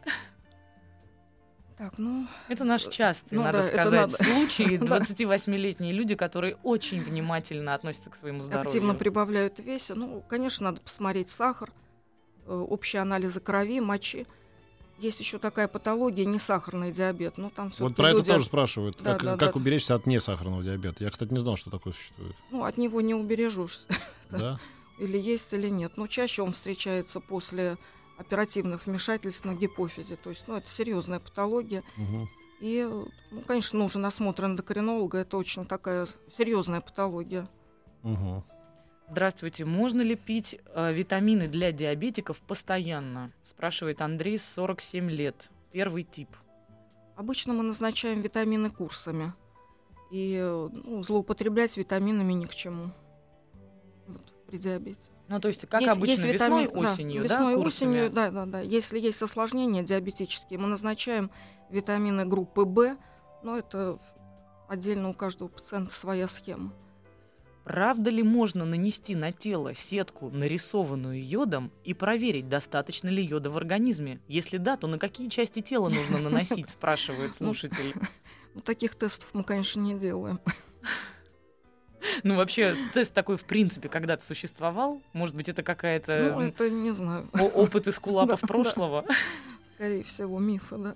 Так, 1.80 1.98
ну, 1.98 2.28
Это 2.50 2.66
наш 2.66 2.88
частый, 2.88 3.38
Ну 3.38 3.44
надо 3.46 3.60
да, 3.60 3.64
сказать, 3.64 4.12
надо. 4.12 4.22
случай. 4.22 4.78
Да. 4.80 4.98
28-летние 4.98 5.94
люди, 5.94 6.14
которые 6.14 6.58
очень 6.62 7.02
внимательно 7.02 7.74
относятся 7.74 8.10
к 8.10 8.18
своему 8.18 8.44
здоровью. 8.44 8.68
активно 8.68 8.96
прибавляют 8.96 9.60
в 9.60 9.64
весе. 9.64 9.94
Ну, 9.94 10.22
конечно, 10.28 10.66
надо 10.66 10.82
посмотреть 10.82 11.30
сахар, 11.30 11.72
э, 12.46 12.54
общие 12.54 13.02
анализы 13.02 13.40
крови, 13.40 13.80
мочи. 13.80 14.28
Есть 14.98 15.22
еще 15.22 15.40
такая 15.40 15.70
патология, 15.70 16.26
не 16.26 16.38
сахарный 16.38 16.92
диабет. 16.92 17.38
Ну, 17.38 17.50
там 17.50 17.70
все 17.72 17.86
Вот 17.86 17.96
про 17.96 18.10
это 18.10 18.24
тоже 18.24 18.44
спрашивают. 18.44 18.98
Да, 19.02 19.14
как 19.14 19.24
да, 19.24 19.38
как 19.38 19.54
да. 19.54 19.60
уберечься 19.62 19.96
от 19.96 20.06
несахарного 20.06 20.62
диабета? 20.62 21.06
Я, 21.06 21.12
кстати, 21.12 21.32
не 21.32 21.40
знал, 21.40 21.56
что 21.56 21.72
такое 21.72 21.94
существует. 21.94 22.36
Ну, 22.52 22.66
от 22.66 22.78
него 22.78 23.00
не 23.00 23.14
убережешься. 23.16 23.88
Да? 24.30 24.60
Или 25.00 25.18
есть, 25.18 25.54
или 25.54 25.70
нет. 25.70 25.94
Но 25.96 26.08
чаще 26.08 26.42
он 26.42 26.52
встречается 26.52 27.22
после 27.22 27.78
оперативных 28.20 28.86
вмешательств 28.86 29.46
на 29.46 29.56
гипофизе. 29.56 30.18
То 30.18 30.30
есть, 30.30 30.44
ну, 30.48 30.58
это 30.58 30.70
серьезная 30.70 31.20
патология. 31.20 31.84
И, 32.60 32.84
ну, 33.32 33.42
конечно, 33.48 33.80
нужен 33.80 34.06
осмотр 34.06 34.46
эндокринолога. 34.46 35.20
Это 35.20 35.38
очень 35.38 35.66
такая 35.66 36.08
серьезная 36.38 36.82
патология. 36.82 37.48
Мгм. 38.04 38.44
Здравствуйте, 39.10 39.66
можно 39.66 40.02
ли 40.02 40.16
пить 40.16 40.60
э, 40.66 40.94
витамины 40.94 41.48
для 41.48 41.72
диабетиков 41.72 42.40
постоянно? 42.42 43.32
Спрашивает 43.44 44.02
Андрей, 44.02 44.38
47 44.38 45.10
лет. 45.10 45.50
Первый 45.72 46.04
тип. 46.04 46.30
Обычно 47.16 47.54
мы 47.54 47.64
назначаем 47.64 48.22
витамины 48.22 48.70
курсами. 48.70 49.34
И 50.12 50.38
э, 50.40 50.70
ну, 50.72 51.02
злоупотреблять 51.02 51.76
витаминами 51.78 52.34
ни 52.34 52.46
к 52.46 52.54
чему. 52.54 52.92
Вот, 54.06 54.34
при 54.46 54.58
диабете. 54.58 55.10
Ну, 55.30 55.40
то 55.40 55.48
есть, 55.48 55.66
как 55.68 55.82
Есть- 55.82 55.94
обычно, 55.96 56.12
есть 56.12 56.26
весной, 56.26 56.66
витамин- 56.66 56.74
да, 56.74 56.80
осенью, 56.92 57.24
весной, 57.24 57.54
да, 57.56 57.62
курсами? 57.62 57.90
осенью, 57.92 58.10
да, 58.10 58.32
да, 58.32 58.46
да. 58.46 58.60
Если 58.62 59.00
есть 59.00 59.22
осложнения 59.22 59.84
диабетические, 59.84 60.58
мы 60.60 60.68
назначаем 60.68 61.30
витамины 61.70 62.26
группы 62.26 62.64
В, 62.66 62.98
но 63.44 63.58
это 63.58 64.00
отдельно 64.68 65.10
у 65.10 65.14
каждого 65.14 65.48
пациента 65.48 65.94
своя 65.94 66.28
схема. 66.28 66.74
Правда 67.64 68.10
ли 68.10 68.24
можно 68.24 68.66
нанести 68.66 69.14
на 69.14 69.32
тело 69.32 69.76
сетку, 69.76 70.32
нарисованную 70.32 71.24
йодом, 71.24 71.72
и 71.84 71.94
проверить, 71.94 72.50
достаточно 72.50 73.10
ли 73.10 73.24
йода 73.24 73.52
в 73.52 73.58
организме? 73.58 74.20
Если 74.28 74.58
да, 74.58 74.78
то 74.78 74.88
на 74.88 74.98
какие 74.98 75.30
части 75.30 75.62
тела 75.62 75.90
нужно 75.90 76.18
наносить, 76.18 76.70
спрашивает 76.72 77.36
слушатель. 77.36 77.94
Ну, 78.56 78.62
таких 78.62 78.96
тестов 78.96 79.30
мы, 79.34 79.44
конечно, 79.44 79.80
не 79.80 79.94
делаем. 79.94 80.40
Ну, 82.24 82.36
вообще, 82.36 82.76
тест 82.94 83.14
такой, 83.14 83.38
в 83.38 83.44
принципе, 83.44 83.90
когда-то 83.90 84.24
существовал? 84.26 85.02
Может 85.14 85.36
быть, 85.36 85.50
это 85.50 85.64
какая-то 85.64 86.34
Ну, 86.36 86.42
это 86.42 86.70
не 86.70 86.92
знаю. 86.92 87.30
опыт 87.34 87.88
из 87.88 88.00
кулапов 88.00 88.40
прошлого? 88.48 89.06
Скорее 89.76 90.04
всего, 90.04 90.40
мифы, 90.40 90.78
да. 90.78 90.96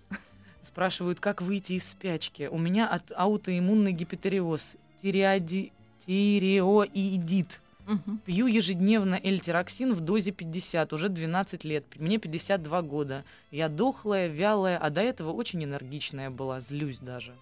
Спрашивают, 0.64 1.20
как 1.20 1.42
выйти 1.42 1.74
из 1.74 1.88
спячки. 1.90 2.48
У 2.52 2.58
меня 2.58 2.88
от 2.88 3.12
аутоиммунный 3.16 3.92
гипотериоз, 3.92 4.76
тиреоди- 5.04 5.72
тиреоидит. 6.06 7.60
Мгм. 7.86 8.20
Пью 8.26 8.48
ежедневно 8.48 9.20
эльтироксин 9.22 9.94
в 9.94 10.00
дозе 10.00 10.32
50, 10.32 10.94
уже 10.94 11.10
12 11.10 11.66
лет. 11.66 11.84
Мне 11.98 12.18
52 12.18 12.82
года. 12.82 13.26
Я 13.52 13.68
дохлая, 13.68 14.28
вялая, 14.28 14.78
а 14.78 14.90
до 14.90 15.02
этого 15.02 15.32
очень 15.34 15.64
энергичная 15.66 16.30
была, 16.30 16.62
злюсь 16.62 17.00
даже. 17.00 17.34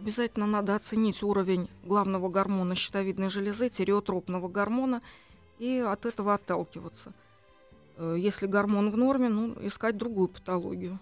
Обязательно 0.00 0.46
надо 0.46 0.74
оценить 0.76 1.22
уровень 1.22 1.68
главного 1.84 2.30
гормона 2.30 2.74
щитовидной 2.74 3.28
железы, 3.28 3.68
тиреотропного 3.68 4.48
гормона, 4.48 5.02
и 5.58 5.78
от 5.78 6.06
этого 6.06 6.32
отталкиваться. 6.32 7.12
Э, 7.98 8.16
Если 8.18 8.46
гормон 8.46 8.90
в 8.90 8.96
норме, 8.96 9.28
ну, 9.28 9.54
искать 9.60 9.98
другую 9.98 10.28
патологию. 10.28 10.98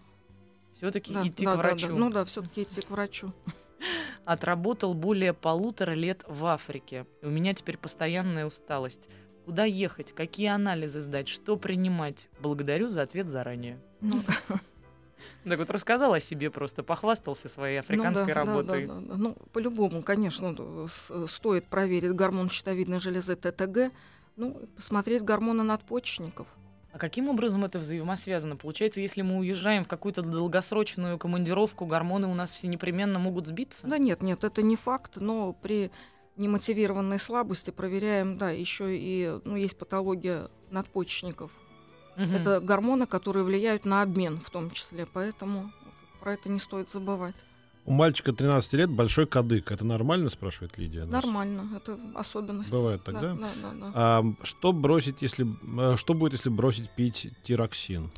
Все-таки 0.78 1.14
Да, 1.14 1.22
идти 1.26 1.44
да, 1.44 1.52
к 1.52 1.56
да, 1.56 1.62
врачу. 1.62 1.88
да. 1.88 1.94
Ну 1.94 2.10
да, 2.10 2.24
все-таки 2.24 2.62
идти 2.64 2.80
к 2.80 2.90
врачу. 2.90 3.32
Отработал 4.24 4.94
более 4.94 5.32
полутора 5.32 5.92
лет 5.92 6.24
в 6.26 6.44
Африке. 6.46 7.06
И 7.22 7.26
у 7.26 7.30
меня 7.30 7.54
теперь 7.54 7.76
постоянная 7.78 8.46
усталость. 8.46 9.08
Куда 9.44 9.64
ехать? 9.64 10.12
Какие 10.12 10.48
анализы 10.48 11.00
сдать? 11.00 11.28
Что 11.28 11.56
принимать? 11.56 12.28
Благодарю 12.40 12.88
за 12.88 13.02
ответ 13.02 13.28
заранее. 13.28 13.78
Ну, 14.00 14.20
Так 15.48 15.58
вот 15.58 15.70
рассказал 15.70 16.12
о 16.12 16.20
себе 16.20 16.50
просто, 16.50 16.82
похвастался 16.82 17.48
своей 17.48 17.80
африканской 17.80 18.22
ну 18.26 18.28
да, 18.28 18.34
работой. 18.34 18.86
да, 18.86 18.94
да, 18.94 19.00
да. 19.00 19.14
Ну, 19.16 19.36
по-любому, 19.52 20.02
конечно, 20.02 20.54
д- 20.54 20.88
с- 20.88 21.26
стоит 21.26 21.66
проверить 21.66 22.12
гормон 22.12 22.50
щитовидной 22.50 23.00
железы 23.00 23.36
ТТГ, 23.36 23.92
ну, 24.36 24.60
посмотреть 24.76 25.22
гормоны 25.22 25.62
надпочечников. 25.62 26.46
А 26.92 26.98
каким 26.98 27.28
образом 27.28 27.64
это 27.64 27.78
взаимосвязано? 27.78 28.56
Получается, 28.56 29.00
если 29.00 29.22
мы 29.22 29.38
уезжаем 29.38 29.84
в 29.84 29.88
какую-то 29.88 30.22
долгосрочную 30.22 31.18
командировку, 31.18 31.86
гормоны 31.86 32.26
у 32.28 32.34
нас 32.34 32.52
все 32.52 32.66
непременно 32.66 33.18
могут 33.18 33.46
сбиться? 33.46 33.86
Да 33.86 33.98
нет, 33.98 34.22
нет, 34.22 34.42
это 34.42 34.62
не 34.62 34.74
факт, 34.76 35.16
но 35.16 35.52
при 35.52 35.90
немотивированной 36.36 37.18
слабости 37.18 37.70
проверяем, 37.70 38.38
да, 38.38 38.50
еще 38.50 38.96
и, 38.96 39.38
ну, 39.44 39.56
есть 39.56 39.76
патология 39.76 40.48
надпочечников. 40.70 41.52
Мгм. 42.18 42.34
Это 42.34 42.60
гормоны, 42.60 43.06
которые 43.06 43.44
влияют 43.44 43.84
на 43.84 44.02
обмен 44.02 44.40
в 44.40 44.50
том 44.50 44.70
числе, 44.72 45.06
поэтому 45.06 45.70
про 46.20 46.32
это 46.32 46.48
не 46.48 46.58
стоит 46.58 46.90
забывать. 46.90 47.36
У 47.84 47.92
мальчика 47.92 48.32
13 48.32 48.74
лет 48.74 48.90
большой 48.90 49.26
кадык. 49.26 49.70
Это 49.70 49.86
нормально, 49.86 50.28
спрашивает 50.28 50.76
Лидия? 50.76 51.04
нас? 51.04 51.24
Нормально, 51.24 51.76
это 51.76 51.98
особенность. 52.14 52.70
Бывает 52.70 53.02
так, 53.04 53.14
да? 53.14 53.34
Да, 53.34 53.40
да, 53.40 53.48
да, 53.62 53.72
да. 53.80 53.92
А 53.94 54.24
что 54.42 54.72
бросить, 54.72 55.22
если 55.22 55.46
э, 55.92 55.96
что 55.96 56.12
будет, 56.12 56.32
если 56.32 56.50
бросить 56.50 56.90
пить 56.90 57.30
тироксин? 57.44 58.10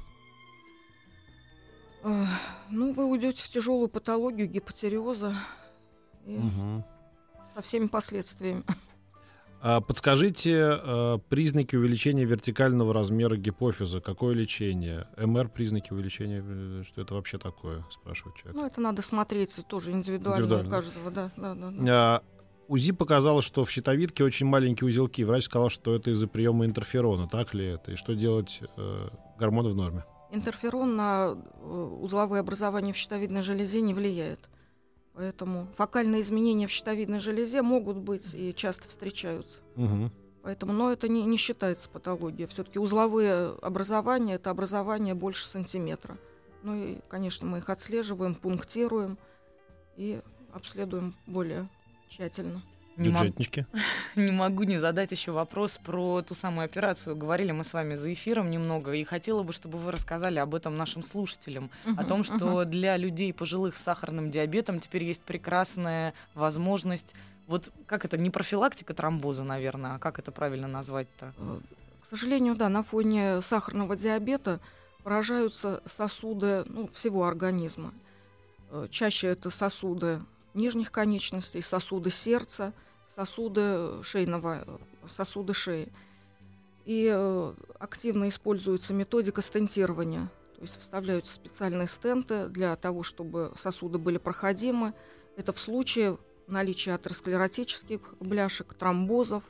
Ну, 2.02 2.92
вы 2.94 3.04
уйдете 3.04 3.44
в 3.44 3.48
тяжелую 3.50 3.88
патологию 3.88 4.48
гипотериоза 4.48 5.36
и 6.24 6.38
Мгм. 6.38 6.84
со 7.54 7.62
всеми 7.62 7.86
последствиями. 7.86 8.64
А 9.62 9.80
подскажите 9.82 10.78
э, 10.82 11.18
признаки 11.28 11.76
увеличения 11.76 12.24
вертикального 12.24 12.94
размера 12.94 13.36
гипофиза. 13.36 14.00
Какое 14.00 14.34
лечение? 14.34 15.06
МР 15.18 15.50
признаки 15.50 15.92
увеличения. 15.92 16.42
э, 16.46 16.82
Что 16.86 17.02
это 17.02 17.12
вообще 17.14 17.36
такое? 17.36 17.84
Спрашивает 17.90 18.36
человек. 18.36 18.60
Ну, 18.60 18.66
это 18.66 18.80
надо 18.80 19.02
смотреть 19.02 19.60
тоже 19.68 19.92
индивидуально, 19.92 20.44
Индивидуально. 20.44 20.68
у 20.68 20.70
каждого, 20.70 21.10
да, 21.10 21.30
да, 21.36 21.54
да, 21.54 21.70
да. 21.70 22.16
А, 22.16 22.22
УЗИ 22.68 22.92
показало, 22.92 23.42
что 23.42 23.64
в 23.64 23.70
щитовидке 23.70 24.24
очень 24.24 24.46
маленькие 24.46 24.88
узелки. 24.88 25.22
Врач 25.24 25.44
сказал, 25.44 25.68
что 25.68 25.94
это 25.94 26.10
из-за 26.12 26.26
приема 26.26 26.64
интерферона. 26.64 27.28
Так 27.28 27.52
ли 27.52 27.66
это? 27.66 27.92
И 27.92 27.96
что 27.96 28.14
делать? 28.14 28.60
Э, 28.78 29.08
гормоны 29.38 29.68
в 29.68 29.74
норме. 29.76 30.04
Интерферон 30.32 30.96
на 30.96 31.32
узловые 31.62 32.40
образования 32.40 32.94
в 32.94 32.96
щитовидной 32.96 33.42
железе 33.42 33.82
не 33.82 33.92
влияет. 33.92 34.48
Поэтому 35.14 35.66
фокальные 35.76 36.20
изменения 36.20 36.66
в 36.66 36.70
щитовидной 36.70 37.18
железе 37.18 37.62
могут 37.62 37.96
быть 37.96 38.32
и 38.32 38.54
часто 38.54 38.88
встречаются. 38.88 39.60
Мгм. 39.76 40.12
Поэтому, 40.42 40.72
но 40.72 40.90
это 40.90 41.08
не, 41.08 41.22
не 41.24 41.36
считается 41.36 41.88
патологией. 41.88 42.48
Все-таки 42.48 42.78
узловые 42.78 43.54
образования 43.60 44.34
это 44.34 44.50
образование 44.50 45.14
больше 45.14 45.46
сантиметра. 45.46 46.16
Ну 46.62 46.74
и, 46.74 46.98
конечно, 47.08 47.46
мы 47.46 47.58
их 47.58 47.68
отслеживаем, 47.68 48.34
пунктируем 48.34 49.18
и 49.96 50.20
обследуем 50.52 51.14
более 51.26 51.68
тщательно. 52.08 52.62
Не 53.00 53.08
могу, 53.08 53.24
Бюджетнички. 53.24 53.66
не 54.16 54.30
могу 54.30 54.64
не 54.64 54.78
задать 54.78 55.10
еще 55.10 55.32
вопрос 55.32 55.78
про 55.78 56.22
ту 56.22 56.34
самую 56.34 56.66
операцию. 56.66 57.16
Говорили 57.16 57.52
мы 57.52 57.64
с 57.64 57.72
вами 57.72 57.94
за 57.94 58.12
эфиром 58.12 58.50
немного, 58.50 58.92
и 58.92 59.04
хотела 59.04 59.42
бы, 59.42 59.52
чтобы 59.52 59.78
вы 59.78 59.90
рассказали 59.90 60.38
об 60.38 60.54
этом 60.54 60.76
нашим 60.76 61.02
слушателям. 61.02 61.70
о 61.96 62.04
том, 62.04 62.24
что 62.24 62.64
для 62.64 62.96
людей 62.96 63.32
пожилых 63.32 63.76
с 63.76 63.82
сахарным 63.82 64.30
диабетом 64.30 64.80
теперь 64.80 65.04
есть 65.04 65.22
прекрасная 65.22 66.14
возможность. 66.34 67.14
Вот 67.46 67.72
как 67.86 68.04
это, 68.04 68.16
не 68.16 68.30
профилактика 68.30 68.94
тромбоза, 68.94 69.42
наверное, 69.42 69.94
а 69.94 69.98
как 69.98 70.18
это 70.18 70.30
правильно 70.30 70.68
назвать-то? 70.68 71.32
Э, 71.36 71.58
К 72.02 72.10
сожалению, 72.10 72.54
да, 72.54 72.68
на 72.68 72.84
фоне 72.84 73.40
сахарного 73.40 73.96
диабета 73.96 74.60
поражаются 75.02 75.82
сосуды 75.84 76.64
ну, 76.68 76.88
всего 76.94 77.26
организма. 77.26 77.92
Э, 78.70 78.86
Чаще 78.90 79.28
это 79.28 79.50
сосуды 79.50 80.20
нижних 80.54 80.92
конечностей, 80.92 81.62
сосуды 81.62 82.10
сердца, 82.10 82.72
сосуды 83.14 84.02
шейного, 84.02 84.64
э, 84.66 84.78
сосуды 85.08 85.54
шеи. 85.54 85.88
И 86.84 87.10
э, 87.12 87.54
активно 87.78 88.28
используется 88.28 88.92
методика 88.92 89.42
стентирования. 89.42 90.30
То 90.56 90.62
есть 90.62 90.80
вставляются 90.80 91.34
специальные 91.34 91.86
стенты 91.86 92.48
для 92.48 92.76
того, 92.76 93.02
чтобы 93.02 93.52
сосуды 93.58 93.98
были 93.98 94.18
проходимы. 94.18 94.94
Это 95.36 95.52
в 95.52 95.58
случае 95.58 96.18
наличия 96.46 96.94
атеросклеротических 96.94 98.00
бляшек, 98.20 98.74
тромбозов, 98.74 99.42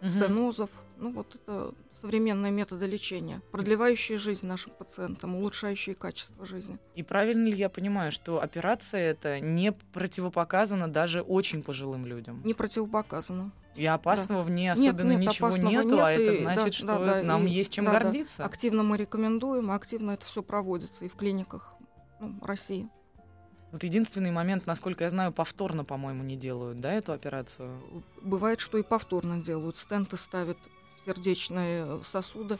Мгм. 0.00 0.10
стенозов. 0.10 0.70
Ну 0.98 1.12
вот 1.12 1.34
это 1.36 1.74
современные 2.02 2.50
методы 2.50 2.86
лечения, 2.86 3.40
продлевающие 3.52 4.18
жизнь 4.18 4.44
нашим 4.44 4.72
пациентам, 4.72 5.36
улучшающие 5.36 5.94
качество 5.94 6.44
жизни. 6.44 6.78
И 6.96 7.04
правильно 7.04 7.46
ли 7.46 7.54
я 7.54 7.68
понимаю, 7.68 8.10
что 8.10 8.42
операция 8.42 9.12
это 9.12 9.38
не 9.38 9.70
противопоказана 9.70 10.88
даже 10.88 11.22
очень 11.22 11.62
пожилым 11.62 12.04
людям? 12.04 12.42
Не 12.44 12.54
противопоказано. 12.54 13.52
И 13.76 13.86
опасного 13.86 14.42
в 14.42 14.50
ней 14.50 14.64
Нет, 14.64 14.78
особенно 14.78 15.12
нет, 15.12 15.20
ничего 15.20 15.46
опасного 15.46 15.70
нету, 15.70 16.04
а 16.04 16.12
нет, 16.12 16.20
это 16.20 16.32
и- 16.32 16.42
значит, 16.42 16.64
да, 16.64 16.72
что 16.72 16.86
да, 16.86 17.14
да, 17.14 17.22
нам 17.22 17.46
и- 17.46 17.50
есть 17.50 17.72
чем 17.72 17.84
да, 17.84 17.92
да. 17.92 18.00
гордиться. 18.00 18.44
Активно 18.44 18.82
мы 18.82 18.96
рекомендуем, 18.96 19.70
активно 19.70 20.10
это 20.10 20.26
все 20.26 20.42
проводится 20.42 21.04
и 21.04 21.08
в 21.08 21.14
клиниках 21.14 21.72
ну, 22.20 22.34
России. 22.42 22.88
Вот 23.70 23.84
единственный 23.84 24.32
момент, 24.32 24.66
насколько 24.66 25.04
я 25.04 25.10
знаю, 25.10 25.32
повторно, 25.32 25.84
по-моему, 25.84 26.24
не 26.24 26.36
делают, 26.36 26.80
да, 26.80 26.92
эту 26.92 27.12
операцию? 27.12 27.80
Бывает, 28.20 28.60
что 28.60 28.76
и 28.76 28.82
повторно 28.82 29.40
делают. 29.42 29.78
Стенты 29.78 30.18
ставят 30.18 30.58
сердечные 31.04 32.02
сосуды, 32.04 32.58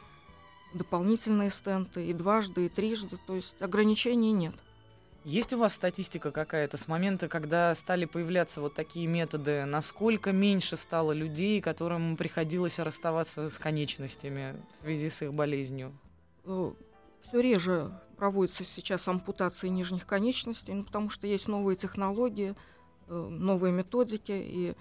дополнительные 0.73 1.49
стенты 1.49 2.07
и 2.07 2.13
дважды, 2.13 2.65
и 2.65 2.69
трижды. 2.69 3.17
То 3.25 3.35
есть 3.35 3.61
ограничений 3.61 4.31
нет. 4.31 4.55
Есть 5.23 5.53
у 5.53 5.57
вас 5.57 5.73
статистика 5.73 6.31
какая-то 6.31 6.75
с 6.75 6.89
момента, 6.89 7.29
когда 7.29 7.73
стали 7.75 8.03
появляться 8.03 8.59
вот 8.59 8.73
такие 8.73 9.07
методы? 9.07 9.63
Насколько 9.63 10.33
меньше 10.33 10.75
стало 10.75 11.13
людей, 11.13 11.61
которым 11.61 12.17
приходилось 12.17 12.77
расставаться 12.77 13.49
с 13.49 13.57
конечностями 13.57 14.55
в 14.75 14.81
связи 14.81 15.09
с 15.09 15.21
их 15.21 15.33
болезнью? 15.33 15.97
Все 16.43 17.39
реже 17.39 17.97
проводятся 18.17 18.65
сейчас 18.65 19.07
ампутации 19.07 19.69
нижних 19.69 20.05
конечностей, 20.05 20.73
ну, 20.73 20.83
потому 20.83 21.09
что 21.09 21.25
есть 21.25 21.47
новые 21.47 21.77
технологии, 21.77 22.53
э, 23.07 23.13
новые 23.13 23.71
методики, 23.71 24.33
и 24.33 24.71
э, 24.71 24.73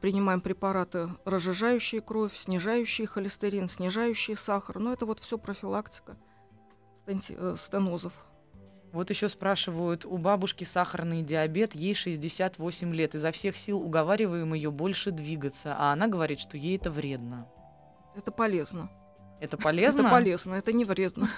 принимаем 0.00 0.40
препараты, 0.40 1.10
разжижающие 1.24 2.00
кровь, 2.00 2.36
снижающие 2.36 3.06
холестерин, 3.06 3.68
снижающие 3.68 4.36
сахар. 4.36 4.78
Но 4.78 4.92
это 4.92 5.06
вот 5.06 5.20
все 5.20 5.38
профилактика 5.38 6.16
э, 7.06 7.56
стенозов. 7.58 8.12
Вот 8.92 9.10
еще 9.10 9.28
спрашивают, 9.28 10.04
у 10.04 10.16
бабушки 10.18 10.62
сахарный 10.62 11.22
диабет, 11.22 11.74
ей 11.74 11.94
68 11.94 12.94
лет. 12.94 13.14
Изо 13.16 13.32
всех 13.32 13.56
сил 13.56 13.80
уговариваем 13.80 14.54
ее 14.54 14.70
больше 14.70 15.10
двигаться, 15.10 15.74
а 15.76 15.92
она 15.92 16.06
говорит, 16.06 16.38
что 16.38 16.56
ей 16.56 16.76
это 16.76 16.90
вредно. 16.90 17.48
Это 18.14 18.30
полезно. 18.30 18.90
Это 19.40 19.56
полезно? 19.58 20.02
Это 20.02 20.10
полезно, 20.10 20.54
это 20.54 20.72
не 20.72 20.84
вредно. 20.84 21.28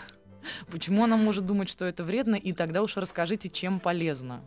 Почему 0.70 1.04
она 1.04 1.16
может 1.16 1.46
думать, 1.46 1.68
что 1.68 1.84
это 1.84 2.04
вредно? 2.04 2.36
И 2.36 2.52
тогда 2.52 2.82
уж 2.82 2.96
расскажите, 2.96 3.48
чем 3.48 3.80
полезно. 3.80 4.44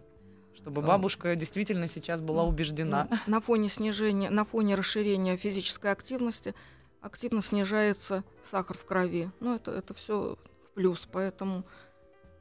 Чтобы 0.62 0.82
бабушка 0.82 1.36
действительно 1.36 1.88
сейчас 1.88 2.22
была 2.22 2.43
убеждена. 2.43 3.08
На 3.28 3.39
фоне 3.39 3.69
снижения, 3.69 4.30
на 4.30 4.43
фоне 4.43 4.76
расширения 4.76 5.38
физической 5.38 5.91
активности 5.91 6.54
активно 7.02 7.41
снижается 7.41 8.24
сахар 8.50 8.78
в 8.78 8.86
крови. 8.86 9.32
Ну, 9.39 9.56
это, 9.56 9.72
это 9.72 9.93
все 9.93 10.36
в 10.36 10.76
плюс, 10.76 11.08
поэтому 11.10 11.63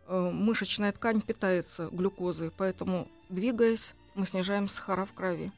э, 0.08 0.30
мышечная 0.32 0.90
ткань 0.90 1.20
питается 1.20 1.88
глюкозой, 1.92 2.50
поэтому, 2.50 3.08
двигаясь, 3.28 3.94
мы 4.14 4.26
снижаем 4.26 4.68
сахара 4.68 5.04
в 5.04 5.12
крови. 5.12 5.52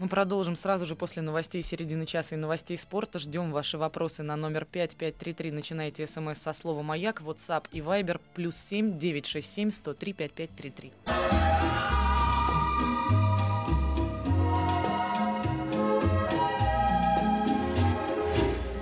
Мы 0.00 0.08
продолжим 0.08 0.56
сразу 0.56 0.86
же 0.86 0.96
после 0.96 1.20
новостей 1.20 1.62
середины 1.62 2.06
часа 2.06 2.34
и 2.34 2.38
новостей 2.38 2.78
спорта. 2.78 3.18
Ждем 3.18 3.52
ваши 3.52 3.76
вопросы 3.76 4.22
на 4.22 4.34
номер 4.34 4.64
5533. 4.64 5.52
Начинайте 5.52 6.06
смс 6.06 6.38
со 6.38 6.54
слова 6.54 6.80
«Маяк», 6.80 7.20
WhatsApp 7.20 7.66
и 7.70 7.80
Viber 7.80 8.18
плюс 8.32 8.56
7 8.56 8.98
967 8.98 9.70
103 9.70 10.12
5533. 10.14 10.92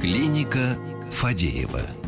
Клиника 0.01 0.77
Фадеева. 1.11 2.08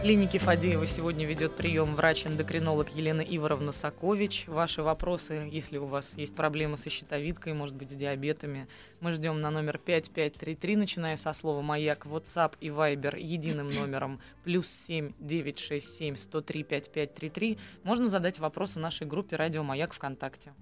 Клинике 0.00 0.38
Фадеева 0.38 0.86
сегодня 0.86 1.26
ведет 1.26 1.56
прием 1.56 1.96
врач-эндокринолог 1.96 2.94
Елена 2.94 3.20
Иворовна 3.20 3.72
Сакович. 3.72 4.44
Ваши 4.46 4.80
вопросы, 4.80 5.48
если 5.50 5.76
у 5.76 5.86
вас 5.86 6.16
есть 6.16 6.36
проблемы 6.36 6.78
со 6.78 6.88
щитовидкой, 6.88 7.52
может 7.52 7.74
быть, 7.74 7.90
с 7.90 7.94
диабетами, 7.94 8.68
мы 9.00 9.12
ждем 9.12 9.40
на 9.40 9.50
номер 9.50 9.78
5533, 9.78 10.76
начиная 10.76 11.16
со 11.16 11.32
слова 11.32 11.62
«Маяк», 11.62 12.06
WhatsApp 12.06 12.52
и 12.60 12.68
Viber 12.68 13.18
единым 13.20 13.70
номером 13.70 14.20
плюс 14.44 14.68
7 14.68 15.14
967 15.18 16.14
103 16.14 16.62
5533. 16.62 17.58
Можно 17.82 18.06
задать 18.06 18.38
вопрос 18.38 18.76
в 18.76 18.78
нашей 18.78 19.06
группе 19.06 19.34
«Радио 19.34 19.64
Маяк» 19.64 19.92
ВКонтакте. 19.94 20.54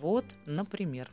Вот, 0.00 0.24
например. 0.46 1.10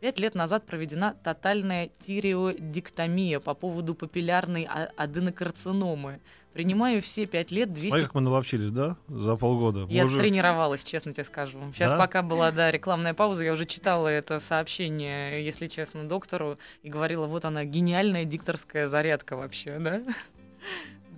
Пять 0.00 0.18
лет 0.18 0.34
назад 0.34 0.64
проведена 0.64 1.14
тотальная 1.22 1.90
тиреодиктомия 1.98 3.38
по 3.38 3.52
поводу 3.54 3.94
папиллярной 3.94 4.64
аденокарциномы. 4.64 6.20
Принимаю 6.54 7.00
все 7.02 7.26
пять 7.26 7.50
лет 7.52 7.72
200... 7.72 7.88
Смотри, 7.90 8.06
как 8.06 8.14
мы 8.14 8.22
наловчились, 8.22 8.72
да? 8.72 8.96
За 9.08 9.36
полгода. 9.36 9.86
Я 9.88 10.04
уже- 10.06 10.18
тренировалась, 10.18 10.82
честно 10.82 11.12
тебе 11.12 11.24
скажу. 11.24 11.60
Сейчас 11.74 11.92
Да? 11.92 11.98
пока 11.98 12.22
была, 12.22 12.50
да, 12.50 12.72
рекламная 12.72 13.14
пауза, 13.14 13.44
я 13.44 13.52
уже 13.52 13.66
читала 13.66 14.08
это 14.08 14.40
сообщение, 14.40 15.44
если 15.44 15.66
честно, 15.66 16.08
доктору, 16.08 16.58
и 16.82 16.88
говорила, 16.88 17.26
вот 17.26 17.44
она, 17.44 17.64
гениальная 17.64 18.24
дикторская 18.24 18.88
зарядка 18.88 19.36
вообще, 19.36 19.78
да? 19.78 20.02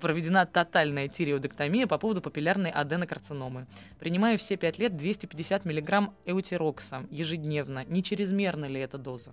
Проведена 0.03 0.47
тотальная 0.47 1.07
тиреодектомия 1.07 1.87
по 1.87 1.97
поводу 1.97 2.21
папиллярной 2.21 2.71
аденокарциномы. 2.71 3.69
Принимаю 4.01 4.37
все 4.37 4.57
пять 4.57 4.77
лет 4.77 4.97
250 4.97 5.65
миллиграмм 5.65 6.17
эутирокса 6.25 7.07
ежедневно. 7.09 7.85
Не 7.85 8.03
чрезмерна 8.03 8.65
ли 8.65 8.81
эта 8.81 8.99
доза? 8.99 9.31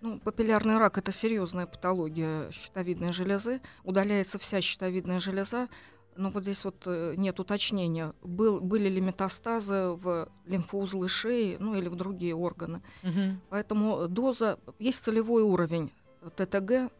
Ну, 0.00 0.18
папиллярный 0.20 0.78
рак– 0.78 0.96
это 0.98 1.12
серьезная 1.12 1.66
патология 1.66 2.50
щитовидной 2.50 3.12
железы. 3.12 3.60
Удаляется 3.84 4.38
вся 4.38 4.62
щитовидная 4.62 5.20
железа. 5.20 5.68
Но 6.16 6.30
вот 6.30 6.44
здесь 6.44 6.64
вот 6.64 6.82
э, 6.86 7.12
нет 7.18 7.38
уточнения, 7.40 8.14
был, 8.22 8.60
были 8.60 8.88
ли 8.88 9.02
метастазы 9.02 9.90
в 9.90 10.28
лимфоузлы 10.46 11.08
шеи, 11.08 11.58
ну 11.60 11.74
или 11.74 11.88
в 11.88 11.94
другие 11.94 12.34
органы. 12.34 12.80
Мгм. 13.02 13.40
Поэтому 13.50 14.08
доза, 14.08 14.58
есть 14.78 15.04
целевой 15.04 15.42
уровень 15.42 15.92
ТТГ 16.36 16.90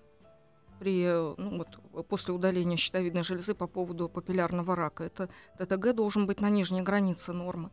при, 0.81 1.05
э, 1.05 1.35
ну, 1.37 1.59
вот, 1.59 2.07
после 2.09 2.33
удаления 2.33 2.77
щитовидной 2.79 3.23
железы 3.23 3.55
по 3.55 3.67
поводу 3.67 4.09
папиллярного 4.09 4.75
рака. 4.75 5.05
Это 5.05 5.29
ТТГ 5.59 5.95
должен 5.95 6.27
быть 6.27 6.41
на 6.41 6.49
нижней 6.49 6.81
границе 6.81 7.33
нормы. 7.33 7.71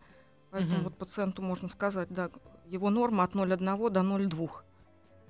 Поэтому 0.51 0.75
Мгм. 0.75 0.83
вот 0.83 0.97
пациенту 0.97 1.41
можно 1.41 1.69
сказать, 1.69 2.09
да, 2.09 2.29
его 2.65 2.89
норма 2.89 3.23
от 3.23 3.33
0,1 3.33 3.89
до 3.89 4.01
0,2 4.03 4.63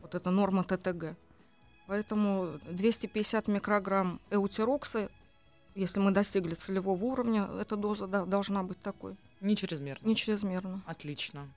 Вот 0.02 0.16
это 0.16 0.32
норма 0.32 0.64
ТТГ. 0.64 1.16
Поэтому 1.86 2.60
250 2.70 3.48
микрограмм 3.48 4.20
эутирокса, 4.32 5.10
если 5.76 6.00
мы 6.00 6.12
достигли 6.12 6.56
целевого 6.56 7.04
уровня, 7.06 7.48
эта 7.62 7.76
доза 7.76 8.08
да, 8.08 8.26
должна 8.26 8.64
быть 8.64 8.82
такой. 8.82 9.16
Не 9.42 9.56
чрезмерно. 9.56 10.06
Не 10.08 10.16
чрезмерно. 10.16 10.82
Отлично. 10.88 11.48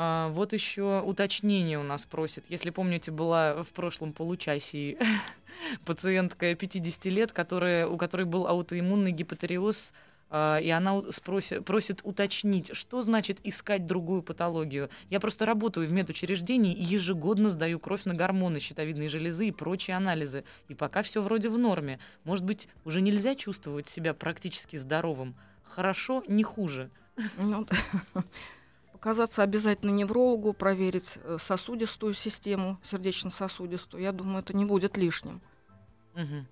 А, 0.00 0.28
вот 0.28 0.52
еще 0.52 1.02
уточнение 1.04 1.76
у 1.76 1.82
нас 1.82 2.06
просит. 2.06 2.44
Если 2.48 2.70
помните, 2.70 3.10
была 3.10 3.64
в 3.64 3.70
прошлом 3.70 4.12
получасе 4.12 4.96
пациентка 5.84 6.54
50 6.54 7.06
лет, 7.06 7.32
которая, 7.32 7.88
у 7.88 7.96
которой 7.96 8.24
был 8.24 8.46
аутоиммунный 8.46 9.10
гипотериоз 9.10 9.92
а, 10.30 10.58
и 10.58 10.70
она 10.70 11.02
спросит, 11.10 11.64
просит 11.64 12.02
уточнить, 12.04 12.76
что 12.76 13.02
значит 13.02 13.40
искать 13.42 13.86
другую 13.86 14.22
патологию. 14.22 14.88
Я 15.10 15.18
просто 15.18 15.46
работаю 15.46 15.88
в 15.88 15.92
медучреждении 15.92 16.74
и 16.74 16.84
ежегодно 16.84 17.50
сдаю 17.50 17.80
кровь 17.80 18.04
на 18.04 18.14
гормоны, 18.14 18.60
щитовидные 18.60 19.08
железы 19.08 19.48
и 19.48 19.52
прочие 19.52 19.96
анализы. 19.96 20.44
И 20.68 20.74
пока 20.74 21.02
все 21.02 21.22
вроде 21.22 21.48
в 21.48 21.58
норме. 21.58 21.98
Может 22.22 22.44
быть, 22.44 22.68
уже 22.84 23.00
нельзя 23.00 23.34
чувствовать 23.34 23.88
себя 23.88 24.14
практически 24.14 24.76
здоровым. 24.76 25.34
Хорошо, 25.64 26.22
не 26.28 26.44
хуже. 26.44 26.88
Ну, 27.42 27.66
показаться 28.98 29.44
обязательно 29.44 29.90
неврологу, 29.90 30.52
проверить 30.52 31.18
э, 31.22 31.36
сосудистую 31.38 32.14
систему, 32.14 32.78
сердечно-сосудистую. 32.82 34.02
Я 34.02 34.10
думаю, 34.10 34.40
это 34.40 34.56
не 34.56 34.64
будет 34.64 34.96
лишним. 34.96 35.40
Угу. 36.14 36.46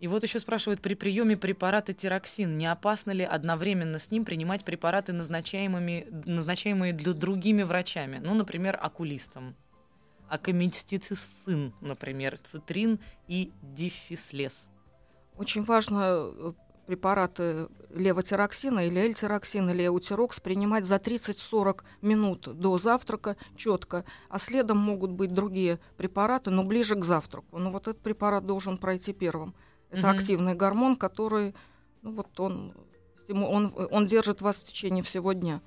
И 0.00 0.08
вот 0.08 0.24
еще 0.24 0.40
спрашивают, 0.40 0.80
при 0.80 0.94
приеме 0.94 1.36
препарата 1.36 1.92
тироксин, 1.92 2.58
не 2.58 2.66
опасно 2.66 3.12
ли 3.12 3.22
одновременно 3.22 4.00
с 4.00 4.10
ним 4.10 4.24
принимать 4.24 4.64
препараты, 4.64 5.12
назначаемыми, 5.12 6.08
назначаемые 6.26 6.92
для 6.92 7.12
другими 7.12 7.62
врачами? 7.62 8.18
Ну, 8.18 8.34
например, 8.34 8.76
окулистом. 8.82 9.54
Акамистицин, 10.28 11.72
например, 11.80 12.36
цитрин 12.38 12.98
и 13.28 13.52
дифислез. 13.62 14.68
Очень 15.36 15.62
важно 15.62 16.02
э, 16.02 16.52
препараты 16.86 17.68
левотироксина 17.90 18.86
или 18.86 19.00
эльтироксин 19.00 19.70
или 19.70 19.86
эутирокс 19.86 20.40
принимать 20.40 20.84
за 20.84 20.96
30-40 20.96 21.82
минут 22.00 22.48
до 22.58 22.78
завтрака 22.78 23.36
четко, 23.56 24.04
а 24.28 24.38
следом 24.38 24.78
могут 24.78 25.10
быть 25.10 25.32
другие 25.32 25.78
препараты, 25.96 26.50
но 26.50 26.64
ближе 26.64 26.96
к 26.96 27.04
завтраку. 27.04 27.58
Но 27.58 27.70
вот 27.70 27.88
этот 27.88 28.02
препарат 28.02 28.46
должен 28.46 28.78
пройти 28.78 29.12
первым. 29.12 29.54
Это 29.90 30.08
угу. 30.08 30.16
активный 30.16 30.54
гормон, 30.54 30.96
который, 30.96 31.54
ну 32.02 32.12
вот 32.12 32.40
он, 32.40 32.74
он, 33.28 33.72
он 33.90 34.06
держит 34.06 34.40
вас 34.40 34.56
в 34.56 34.64
течение 34.64 35.02
всего 35.02 35.32
дня. 35.32 35.60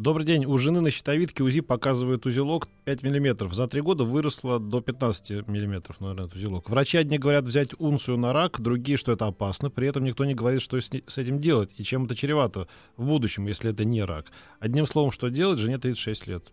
Добрый 0.00 0.24
день. 0.24 0.46
У 0.46 0.56
жены 0.56 0.80
на 0.80 0.90
щитовидке 0.90 1.44
УЗИ 1.44 1.60
показывает 1.60 2.24
узелок 2.24 2.68
5 2.84 3.02
мм. 3.02 3.52
За 3.54 3.68
три 3.68 3.82
года 3.82 4.04
выросло 4.04 4.58
до 4.58 4.80
15 4.80 5.46
мм, 5.46 5.82
наверное, 6.00 6.24
этот 6.24 6.36
узелок. 6.36 6.70
Врачи 6.70 6.96
одни 6.96 7.18
говорят 7.18 7.44
взять 7.44 7.78
унцию 7.78 8.16
на 8.16 8.32
рак, 8.32 8.62
другие, 8.62 8.96
что 8.96 9.12
это 9.12 9.26
опасно. 9.26 9.68
При 9.68 9.86
этом 9.86 10.04
никто 10.04 10.24
не 10.24 10.34
говорит, 10.34 10.62
что 10.62 10.80
с, 10.80 10.88
с 10.88 11.18
этим 11.18 11.38
делать 11.38 11.74
и 11.76 11.84
чем 11.84 12.06
это 12.06 12.16
чревато 12.16 12.66
в 12.96 13.04
будущем, 13.04 13.46
если 13.46 13.72
это 13.72 13.84
не 13.84 14.02
рак. 14.02 14.32
Одним 14.58 14.86
словом, 14.86 15.12
что 15.12 15.28
делать, 15.28 15.58
жене 15.58 15.76
36 15.76 16.26
лет. 16.28 16.50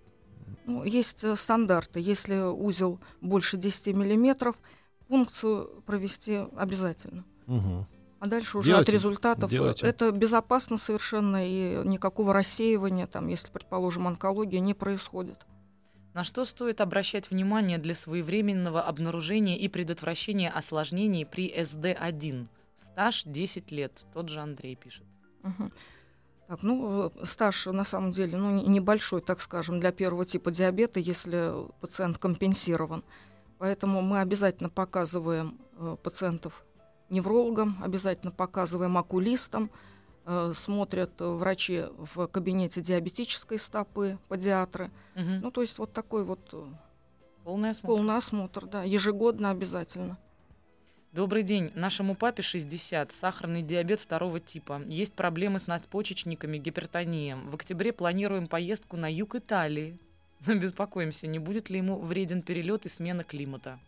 Ну, 0.65 0.83
есть 0.83 1.23
э, 1.23 1.37
стандарты. 1.37 2.01
Если 2.01 2.35
узел 2.35 2.99
больше 3.21 3.55
10 3.55 3.95
миллиметров, 3.95 4.57
функцию 5.07 5.69
провести 5.85 6.41
обязательно. 6.57 7.23
Угу. 7.47 7.87
А 8.19 8.27
дальше 8.27 8.57
уже 8.57 8.67
делайте, 8.67 8.91
от 8.91 8.93
результатов 8.93 9.49
делайте. 9.51 9.85
это 9.85 10.11
безопасно 10.11 10.77
совершенно 10.77 11.47
и 11.47 11.87
никакого 11.87 12.33
рассеивания, 12.33 13.05
там, 13.05 13.27
если, 13.27 13.49
предположим, 13.49 14.07
онкология 14.07 14.59
не 14.59 14.73
происходит. 14.73 15.45
На 16.13 16.23
что 16.23 16.45
стоит 16.45 16.81
обращать 16.81 17.29
внимание 17.29 17.77
для 17.77 17.93
своевременного 17.93 18.81
обнаружения 18.81 19.55
и 19.55 19.67
предотвращения 19.67 20.49
осложнений 20.49 21.27
при 21.27 21.55
СД1? 21.55 22.47
Стаж 22.91 23.23
10 23.25 23.71
лет, 23.71 24.03
тот 24.13 24.29
же 24.29 24.39
Андрей 24.39 24.75
пишет. 24.75 25.05
Угу. 25.43 25.71
Так, 26.47 26.63
ну, 26.63 27.11
стаж 27.23 27.67
на 27.67 27.83
самом 27.83 28.11
деле 28.11 28.37
ну, 28.37 28.65
небольшой, 28.67 29.21
так 29.21 29.41
скажем, 29.41 29.79
для 29.79 29.91
первого 29.91 30.25
типа 30.25 30.49
диабета, 30.49 30.99
если 30.99 31.53
пациент 31.81 32.17
компенсирован. 32.17 33.03
Поэтому 33.59 34.01
мы 34.01 34.21
обязательно 34.21 34.69
показываем 34.69 35.59
э, 35.77 35.97
пациентов 36.01 36.63
неврологам, 37.09 37.77
обязательно 37.81 38.31
показываем 38.31 38.97
окулистам, 38.97 39.69
э, 40.25 40.53
смотрят 40.55 41.11
врачи 41.19 41.85
в 41.97 42.27
кабинете 42.27 42.81
диабетической 42.81 43.59
стопы, 43.59 44.17
педиатры. 44.29 44.91
Угу. 45.15 45.31
Ну, 45.41 45.51
то 45.51 45.61
есть 45.61 45.77
вот 45.77 45.93
такой 45.93 46.23
вот 46.23 46.49
э, 46.53 46.65
полный 47.43 47.71
осмотр. 47.71 47.87
полный 47.87 48.17
осмотр, 48.17 48.65
да, 48.65 48.83
ежегодно 48.83 49.51
обязательно. 49.51 50.17
Добрый 51.13 51.41
день. 51.41 51.71
Нашему 51.73 52.15
папе 52.15 52.43
60, 52.43 53.11
сахарный 53.11 53.63
диабет 53.63 53.99
второго 53.99 54.39
типа. 54.39 54.83
Есть 54.85 55.13
проблемы 55.13 55.57
с 55.57 55.65
надпочечниками, 55.65 56.57
гипертонием. 56.57 57.49
В 57.49 57.55
октябре 57.55 57.91
планируем 57.93 58.47
поездку 58.47 58.97
на 58.97 59.11
юг 59.11 59.33
Италии. 59.33 59.97
Но 60.45 60.53
беспокоимся, 60.59 61.25
не 61.25 61.39
будет 61.39 61.69
ли 61.69 61.77
ему 61.77 61.97
вреден 61.99 62.41
перелет 62.41 62.85
и 62.85 62.89
смена 62.89 63.23
климата. 63.23 63.79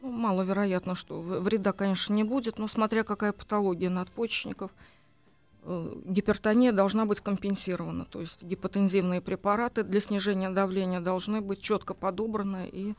Ну, 0.00 0.10
маловероятно, 0.12 0.94
что 0.94 1.20
вреда, 1.20 1.72
конечно, 1.72 2.14
не 2.14 2.24
будет, 2.24 2.58
но 2.58 2.68
смотря 2.68 3.02
какая 3.02 3.32
патология 3.32 3.90
надпочечников, 3.90 4.70
э, 5.62 5.94
гипертония 6.04 6.72
должна 6.72 7.04
быть 7.04 7.20
компенсирована. 7.20 8.04
То 8.04 8.20
есть 8.20 8.42
гипотензивные 8.42 9.20
препараты 9.20 9.82
для 9.82 10.00
снижения 10.00 10.50
давления 10.50 11.00
должны 11.00 11.40
быть 11.40 11.60
четко 11.60 11.94
подобраны, 11.94 12.68
и 12.70 12.94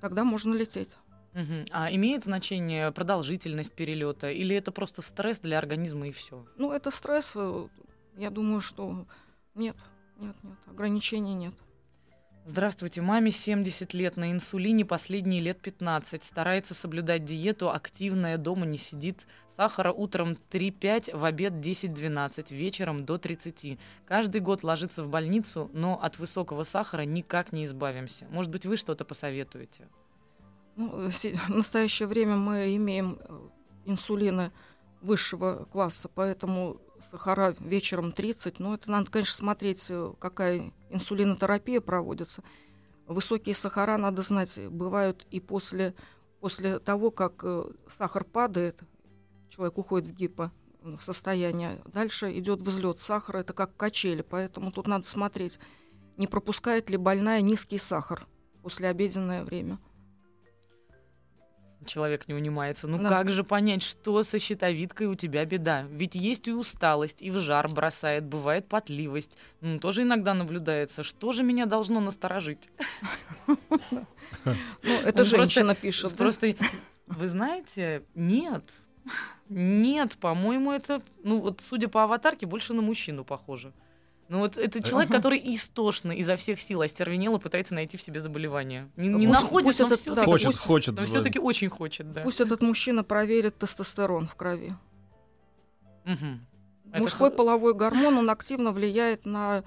тогда 0.00 0.22
можно 0.22 0.54
лететь. 0.54 0.90
Угу. 1.34 1.64
А 1.72 1.92
имеет 1.92 2.22
значение 2.24 2.92
продолжительность 2.92 3.74
перелета 3.74 4.30
или 4.30 4.54
это 4.54 4.70
просто 4.70 5.02
стресс 5.02 5.40
для 5.40 5.58
организма 5.58 6.08
и 6.08 6.12
все? 6.12 6.46
Ну, 6.56 6.70
это 6.70 6.92
стресс. 6.92 7.32
Э, 7.34 7.66
я 8.16 8.30
думаю, 8.30 8.60
что 8.60 9.04
нет, 9.56 9.76
нет, 10.18 10.36
нет, 10.44 10.58
ограничений 10.68 11.34
нет. 11.34 11.54
Здравствуйте, 12.46 13.00
маме 13.00 13.30
70 13.30 13.94
лет, 13.94 14.18
на 14.18 14.30
инсулине 14.30 14.84
последние 14.84 15.40
лет 15.40 15.58
15. 15.62 16.22
Старается 16.22 16.74
соблюдать 16.74 17.24
диету, 17.24 17.70
активная, 17.70 18.36
дома 18.36 18.66
не 18.66 18.76
сидит. 18.76 19.26
Сахара 19.56 19.90
утром 19.92 20.36
3-5, 20.50 21.16
в 21.16 21.24
обед 21.24 21.54
10-12, 21.54 22.54
вечером 22.54 23.06
до 23.06 23.16
30. 23.16 23.78
Каждый 24.04 24.42
год 24.42 24.62
ложится 24.62 25.02
в 25.02 25.08
больницу, 25.08 25.70
но 25.72 25.98
от 25.98 26.18
высокого 26.18 26.64
сахара 26.64 27.02
никак 27.02 27.50
не 27.52 27.64
избавимся. 27.64 28.26
Может 28.28 28.50
быть, 28.50 28.66
вы 28.66 28.76
что-то 28.76 29.06
посоветуете? 29.06 29.88
Ну, 30.76 31.08
в 31.10 31.48
настоящее 31.48 32.08
время 32.08 32.36
мы 32.36 32.76
имеем 32.76 33.20
э, 33.20 33.38
инсулины 33.86 34.52
высшего 35.00 35.64
класса, 35.72 36.10
поэтому 36.14 36.78
сахара 37.10 37.54
вечером 37.60 38.12
30. 38.12 38.58
Но 38.60 38.74
это 38.74 38.90
надо, 38.90 39.10
конечно, 39.10 39.36
смотреть, 39.36 39.86
э, 39.88 40.12
какая 40.18 40.72
инсулинотерапия 40.90 41.80
проводится. 41.80 42.42
Высокие 43.06 43.54
сахара, 43.54 43.96
надо 43.96 44.22
знать, 44.22 44.58
бывают 44.70 45.26
и 45.30 45.40
после, 45.40 45.94
после 46.40 46.78
того, 46.78 47.10
как 47.10 47.40
э, 47.42 47.64
сахар 47.98 48.24
падает, 48.24 48.80
человек 49.50 49.78
уходит 49.78 50.08
в 50.08 50.14
гипо 50.14 50.52
в 50.80 51.00
состояние. 51.00 51.82
Дальше 51.86 52.36
идет 52.38 52.60
взлет 52.60 53.00
сахара, 53.00 53.38
это 53.38 53.52
как 53.52 53.76
качели, 53.76 54.22
поэтому 54.22 54.70
тут 54.70 54.86
надо 54.86 55.06
смотреть, 55.06 55.58
не 56.16 56.26
пропускает 56.26 56.90
ли 56.90 56.96
больная 56.96 57.40
низкий 57.40 57.78
сахар 57.78 58.26
после 58.62 58.88
обеденное 58.88 59.44
время 59.44 59.78
человек 61.84 62.28
не 62.28 62.34
унимается. 62.34 62.88
Ну 62.88 62.98
да. 62.98 63.08
как 63.08 63.30
же 63.30 63.44
понять, 63.44 63.82
что 63.82 64.22
со 64.22 64.38
щитовидкой 64.38 65.06
у 65.06 65.14
тебя 65.14 65.44
беда? 65.44 65.86
Ведь 65.90 66.14
есть 66.14 66.48
и 66.48 66.52
усталость, 66.52 67.22
и 67.22 67.30
в 67.30 67.38
жар 67.38 67.68
бросает, 67.68 68.24
бывает 68.24 68.66
потливость. 68.66 69.36
Ну, 69.60 69.78
тоже 69.78 70.02
иногда 70.02 70.34
наблюдается. 70.34 71.02
Что 71.02 71.32
же 71.32 71.42
меня 71.42 71.66
должно 71.66 72.00
насторожить? 72.00 72.68
Ну, 73.46 73.56
это 74.82 75.24
женщина 75.24 75.74
пишет. 75.74 76.14
Просто, 76.14 76.54
вы 77.06 77.28
знаете, 77.28 78.02
нет. 78.14 78.82
Нет, 79.48 80.16
по-моему, 80.16 80.72
это, 80.72 81.02
ну 81.22 81.38
вот 81.40 81.60
судя 81.60 81.88
по 81.88 82.04
аватарке, 82.04 82.46
больше 82.46 82.72
на 82.72 82.82
мужчину 82.82 83.24
похоже. 83.24 83.72
Ну 84.28 84.38
вот 84.38 84.56
это 84.56 84.82
человек, 84.82 85.10
uh-huh. 85.10 85.16
который 85.16 85.40
истошно 85.54 86.12
изо 86.12 86.36
всех 86.36 86.60
сил 86.60 86.80
остервенело 86.80 87.38
пытается 87.38 87.74
найти 87.74 87.96
в 87.96 88.02
себе 88.02 88.20
заболевание. 88.20 88.88
Не, 88.96 89.08
не 89.08 89.26
пусть, 89.26 89.40
находит, 89.40 89.66
пусть 89.66 89.80
но 89.80 89.86
этот, 89.86 89.98
все-таки, 90.00 90.24
хочет, 90.24 90.46
пусть, 90.46 90.58
хочет, 90.58 91.00
но 91.00 91.06
все-таки 91.06 91.38
очень 91.38 91.68
хочет, 91.68 92.10
да. 92.10 92.22
Пусть 92.22 92.40
этот 92.40 92.62
мужчина 92.62 93.04
проверит 93.04 93.58
тестостерон 93.58 94.26
в 94.26 94.34
крови. 94.34 94.72
Угу. 96.06 96.98
Мужской 97.00 97.28
это... 97.28 97.36
половой 97.36 97.74
гормон, 97.74 98.16
он 98.16 98.30
активно 98.30 98.72
влияет 98.72 99.26
на 99.26 99.62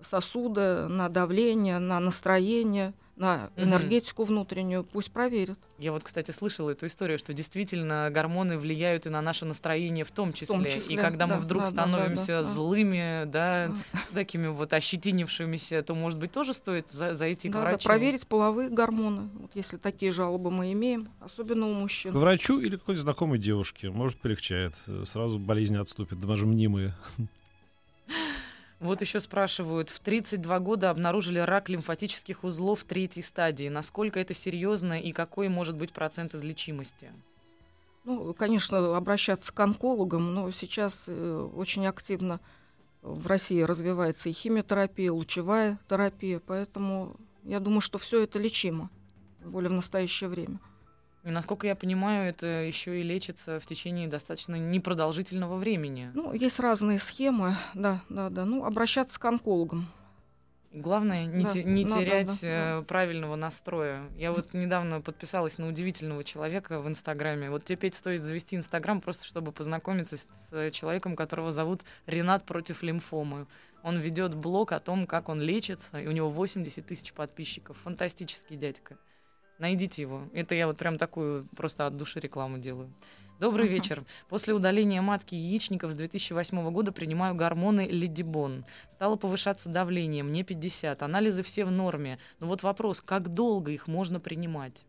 сосуды, 0.00 0.86
на 0.88 1.08
давление, 1.08 1.78
на 1.78 2.00
настроение, 2.00 2.94
на 3.18 3.50
энергетику 3.56 4.24
внутреннюю, 4.24 4.84
пусть 4.84 5.10
проверят. 5.12 5.58
Я 5.78 5.92
вот, 5.92 6.04
кстати, 6.04 6.30
слышала 6.30 6.70
эту 6.70 6.86
историю, 6.86 7.18
что 7.18 7.32
действительно 7.34 8.08
гормоны 8.12 8.58
влияют 8.58 9.06
и 9.06 9.10
на 9.10 9.20
наше 9.20 9.44
настроение 9.44 10.04
в 10.04 10.10
том 10.10 10.32
числе. 10.32 10.70
числе, 10.70 10.94
и 10.94 10.98
когда 10.98 11.26
мы 11.26 11.34
да, 11.34 11.40
вдруг 11.40 11.62
да, 11.64 11.70
да, 11.70 11.76
да, 11.76 11.82
становимся 11.88 12.26
да. 12.26 12.44
злыми, 12.44 13.24
да, 13.26 13.72
такими 14.14 14.46
вот 14.48 14.72
ощетинившимися, 14.72 15.82
то, 15.82 15.94
может 15.94 16.18
быть, 16.18 16.32
тоже 16.32 16.54
стоит 16.54 16.90
за- 16.90 17.14
зайти 17.14 17.48
к 17.48 17.52
Да, 17.52 17.58
да, 17.62 17.70
врачу? 17.70 17.84
проверить 17.84 18.26
половые 18.26 18.68
гормоны, 18.70 19.28
вот 19.34 19.50
если 19.54 19.76
такие 19.76 20.12
жалобы 20.12 20.50
мы 20.50 20.72
имеем, 20.72 21.08
особенно 21.20 21.66
у 21.68 21.74
К 21.74 21.80
мужчин. 21.80 22.12
врачу 22.16 22.60
или 22.60 22.76
к 22.76 22.80
какой-то 22.80 23.00
знакомой 23.02 23.38
девушке. 23.38 23.90
Может, 23.90 24.18
полегчает. 24.20 24.74
Сразу 25.04 25.38
болезни 25.38 25.76
отступят, 25.76 26.18
даже 26.20 26.46
мнимые. 26.46 26.94
Вот 28.80 29.00
еще 29.00 29.18
спрашивают, 29.20 29.88
в 29.88 29.98
32 29.98 30.60
года 30.60 30.90
обнаружили 30.90 31.40
рак 31.40 31.68
лимфатических 31.68 32.44
узлов 32.44 32.84
третьей 32.84 33.22
стадии. 33.22 33.68
Насколько 33.68 34.20
это 34.20 34.34
серьезно 34.34 35.00
и 35.00 35.12
какой 35.12 35.48
может 35.48 35.76
быть 35.76 35.92
процент 35.92 36.34
излечимости? 36.34 37.12
Ну, 38.04 38.32
конечно, 38.34 38.96
обращаться 38.96 39.52
к 39.52 39.58
онкологам, 39.58 40.32
но 40.32 40.50
сейчас 40.52 41.04
э, 41.08 41.48
очень 41.54 41.86
активно 41.86 42.40
в 43.02 43.26
России 43.26 43.62
развивается 43.62 44.28
и 44.28 44.32
химиотерапия, 44.32 45.06
и 45.06 45.10
лучевая 45.10 45.78
терапия, 45.88 46.40
поэтому 46.44 47.16
я 47.44 47.60
думаю, 47.60 47.80
что 47.80 47.98
все 47.98 48.22
это 48.22 48.38
лечимо, 48.38 48.90
более 49.44 49.70
в 49.70 49.74
настоящее 49.74 50.30
время. 50.30 50.60
И, 51.28 51.30
насколько 51.30 51.66
я 51.66 51.76
понимаю, 51.76 52.30
это 52.30 52.46
еще 52.46 52.98
и 52.98 53.02
лечится 53.02 53.60
в 53.60 53.66
течение 53.66 54.08
достаточно 54.08 54.54
непродолжительного 54.54 55.56
времени. 55.58 56.10
Ну, 56.14 56.32
есть 56.32 56.58
разные 56.58 56.98
схемы, 56.98 57.54
да, 57.74 58.00
да, 58.08 58.30
да. 58.30 58.46
Ну, 58.46 58.64
обращаться 58.64 59.20
к 59.20 59.24
онкологам. 59.26 59.88
Главное 60.72 61.26
не, 61.26 61.44
Да, 61.44 61.50
те- 61.50 61.64
не 61.64 61.84
да, 61.84 61.90
да, 61.90 61.96
терять 62.00 62.40
да, 62.40 62.78
э, 62.78 62.82
правильного 62.82 63.36
настроя. 63.36 64.08
Я 64.16 64.32
вот 64.32 64.54
недавно 64.54 65.02
подписалась 65.02 65.58
на 65.58 65.68
удивительного 65.68 66.24
человека 66.24 66.80
в 66.80 66.88
Инстаграме. 66.88 67.50
Вот 67.50 67.64
теперь 67.66 67.92
стоит 67.92 68.22
завести 68.22 68.56
Инстаграм 68.56 69.02
просто, 69.02 69.26
чтобы 69.26 69.52
познакомиться 69.52 70.16
с, 70.16 70.26
с 70.50 70.70
человеком, 70.70 71.14
которого 71.14 71.52
зовут 71.52 71.82
Ренат 72.06 72.44
против 72.46 72.82
лимфомы. 72.82 73.46
Он 73.82 73.98
ведет 73.98 74.34
блог 74.34 74.72
о 74.72 74.80
том, 74.80 75.06
как 75.06 75.28
он 75.28 75.42
лечится, 75.42 76.00
и 76.00 76.06
у 76.06 76.10
него 76.10 76.30
80 76.30 76.86
тысяч 76.86 77.12
подписчиков. 77.12 77.76
Фантастический 77.84 78.56
дядька. 78.56 78.96
Найдите 79.58 80.02
его. 80.02 80.22
Это 80.32 80.54
я 80.54 80.66
вот 80.66 80.76
прям 80.76 80.98
такую 80.98 81.46
просто 81.56 81.86
от 81.86 81.96
души 81.96 82.20
рекламу 82.20 82.58
делаю. 82.58 82.92
Добрый 83.40 83.66
Ага. 83.66 83.74
вечер. 83.74 84.04
После 84.28 84.52
удаления 84.52 85.00
матки 85.00 85.34
яичников 85.36 85.92
с 85.92 85.96
2008 85.96 86.70
года 86.72 86.90
принимаю 86.90 87.34
гормоны 87.36 87.86
Лидибон. 87.88 88.64
Стало 88.92 89.14
повышаться 89.16 89.68
давление, 89.68 90.24
мне 90.24 90.42
50. 90.42 91.02
Анализы 91.02 91.42
все 91.44 91.64
в 91.64 91.70
норме. 91.70 92.18
Но 92.40 92.48
вот 92.48 92.62
вопрос, 92.64 93.00
как 93.00 93.28
долго 93.32 93.70
их 93.70 93.86
можно 93.86 94.18
принимать? 94.18 94.84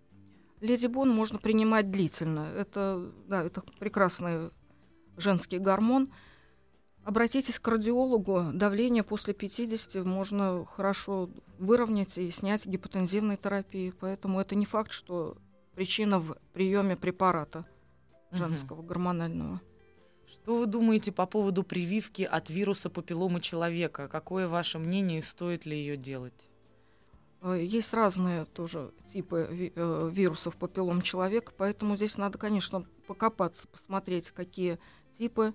Леди 0.62 0.88
Бон 0.88 1.10
можно 1.10 1.38
принимать 1.38 1.89
длительно. 1.91 2.51
Это, 2.55 3.12
да, 3.27 3.43
это 3.43 3.62
прекрасный 3.79 4.49
женский 5.17 5.60
гормон. 5.60 6.10
Обратитесь 7.03 7.59
к 7.59 7.63
кардиологу. 7.63 8.51
Давление 8.53 9.03
после 9.03 9.33
50 9.33 10.05
можно 10.05 10.65
хорошо 10.65 11.29
выровнять 11.57 12.17
и 12.17 12.29
снять 12.29 12.65
гипотензивной 12.65 13.38
терапией. 13.38 13.93
Поэтому 13.99 14.39
это 14.39 14.55
не 14.55 14.65
факт, 14.65 14.91
что 14.91 15.38
причина 15.75 16.19
в 16.19 16.38
приеме 16.53 16.95
препарата 16.95 17.65
женского 18.31 18.81
гормонального. 18.83 19.59
Что 20.27 20.57
вы 20.59 20.65
думаете 20.67 21.12
по 21.12 21.25
поводу 21.25 21.63
прививки 21.63 22.21
от 22.23 22.49
вируса 22.49 22.89
папилломы 22.89 23.41
человека? 23.41 24.07
Какое 24.07 24.47
ваше 24.47 24.77
мнение 24.77 25.19
и 25.19 25.23
стоит 25.23 25.65
ли 25.65 25.75
ее 25.77 25.97
делать? 25.97 26.47
Э, 27.41 27.57
Есть 27.59 27.93
разные 27.93 28.45
тоже 28.45 28.91
типы 29.12 29.47
ви- 29.49 29.73
э, 29.75 30.09
вирусов 30.13 30.57
папиллом 30.57 31.01
человека, 31.01 31.53
поэтому 31.57 31.95
здесь 31.95 32.17
надо, 32.17 32.38
конечно, 32.38 32.85
покопаться, 33.07 33.67
посмотреть, 33.67 34.31
какие 34.31 34.77
типы. 35.17 35.53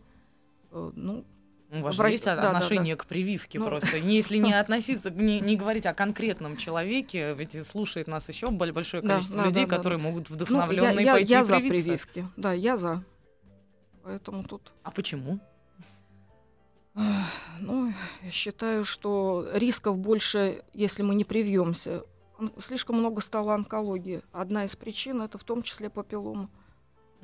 Э, 0.74 0.90
Ну, 0.94 1.24
У 1.70 1.78
вас 1.82 1.98
России- 1.98 2.12
есть 2.14 2.24
да, 2.24 2.37
да, 2.37 2.50
отношение 2.50 2.94
к 2.96 3.06
прививке 3.06 3.58
Ну. 3.58 3.66
просто. 3.66 3.96
Если 3.96 4.37
не 4.38 4.52
относиться, 4.60 5.10
не, 5.10 5.40
не 5.40 5.56
говорить 5.56 5.87
о 5.87 5.94
конкретном 5.94 6.56
человеке, 6.56 7.34
ведь 7.34 7.66
слушает 7.66 8.06
нас 8.06 8.28
еще 8.28 8.50
боль- 8.50 8.72
большое 8.72 9.02
Да, 9.02 9.14
количество 9.14 9.38
да, 9.42 9.46
людей, 9.48 9.64
да, 9.64 9.70
да, 9.70 9.76
которые 9.76 9.98
могут 9.98 10.28
ну, 10.28 10.37
я, 10.37 10.44
вдохновленные 10.44 11.04
я- 11.06 11.12
пойти 11.12 11.32
я 11.32 11.40
и 11.40 11.44
за 11.44 11.58
прививки. 11.58 12.26
Да, 12.37 12.52
я 12.52 12.76
за. 12.76 13.02
Поэтому 14.02 14.44
тут, 14.44 14.72
А 14.82 14.90
почему? 14.90 15.40
ну, 17.60 17.92
я 18.22 18.30
считаю, 18.30 18.84
что 18.84 19.48
рисков 19.52 19.98
больше, 19.98 20.62
если 20.74 21.02
мы 21.02 21.14
не 21.14 21.24
привьемся. 21.24 22.02
Слишком 22.58 22.96
много 22.98 23.20
стало 23.20 23.54
онкологии. 23.54 24.22
Одна 24.32 24.64
из 24.64 24.76
причин 24.76 25.22
это 25.22 25.38
в 25.38 25.44
том 25.44 25.62
числе 25.62 25.88
папиллома. 25.90 26.48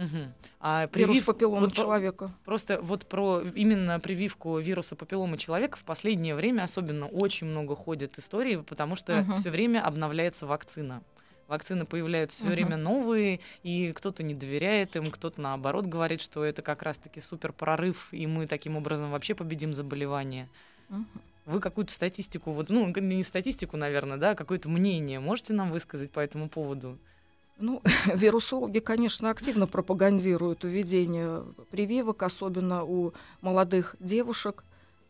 Мгм. 0.01 0.33
А 0.61 0.89
Вирус 0.95 1.19
привив- 1.19 1.25
папиллома 1.27 1.61
вот 1.67 1.75
человека. 1.75 2.31
Просто 2.47 2.81
вот 2.81 3.07
про 3.07 3.43
именно 3.55 4.01
прививку 4.01 4.59
вируса 4.59 4.97
папилломы 4.97 5.37
человека 5.37 5.77
в 5.77 5.85
последнее 5.85 6.35
время 6.35 6.63
особенно 6.63 7.07
очень 7.07 7.47
много 7.47 7.77
ходит 7.77 8.19
историй, 8.19 8.59
потому 8.63 8.97
что 8.97 9.21
Мгм. 9.23 9.37
все 9.37 9.51
время 9.51 9.85
обновляется 9.85 10.47
вакцина. 10.47 11.03
Вакцины 11.49 11.85
появляются 11.85 12.37
все 12.39 12.45
Мгм. 12.47 12.53
время 12.55 12.77
новые, 12.79 13.41
и 13.63 13.93
кто-то 13.93 14.23
не 14.23 14.35
доверяет 14.35 14.97
им, 14.97 15.11
кто-то 15.11 15.39
наоборот 15.41 15.85
говорит, 15.85 16.23
что 16.23 16.45
это 16.45 16.63
как 16.63 16.83
раз-таки 16.83 17.21
супер 17.21 17.53
прорыв, 17.53 18.09
и 18.13 18.27
мы 18.27 18.47
таким 18.47 18.77
образом 18.79 19.11
вообще 19.11 19.35
победим 19.35 19.75
заболевание. 19.75 20.49
Мгм. 20.89 21.07
Вы 21.45 21.61
какую-то 21.61 21.93
статистику, 21.93 22.53
вот, 22.53 22.71
ну, 22.71 22.87
не 22.87 23.23
статистику, 23.23 23.77
наверное, 23.77 24.17
да, 24.17 24.35
какое-то 24.35 24.69
мнение 24.71 25.21
можете 25.21 25.53
нам 25.53 25.71
высказать 25.73 26.11
по 26.11 26.21
этому 26.21 26.49
поводу? 26.49 26.97
Ну, 27.61 27.83
вирусологи, 28.15 28.79
конечно, 28.81 29.31
активно 29.31 29.67
пропагандируют 29.67 30.65
введение 30.65 31.45
прививок, 31.71 32.23
особенно 32.23 32.85
у 32.85 33.13
молодых 33.41 33.97
девушек 34.01 34.65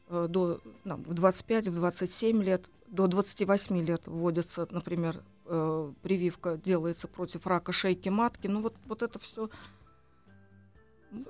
э, 0.09 0.27
до, 0.29 0.61
ну, 0.85 0.97
в 0.97 1.13
25-27 1.13 2.43
лет, 2.43 2.69
до 2.89 3.07
28 3.07 3.85
лет 3.85 4.03
вводится, 4.07 4.67
например, 4.71 5.23
э, 5.47 5.93
прививка 6.03 6.57
делается 6.57 7.09
против 7.09 7.47
рака 7.47 7.73
шейки 7.73 8.09
матки. 8.09 8.49
Ну 8.49 8.61
вот, 8.61 8.75
вот 8.87 9.03
это 9.03 9.19
все 9.19 9.49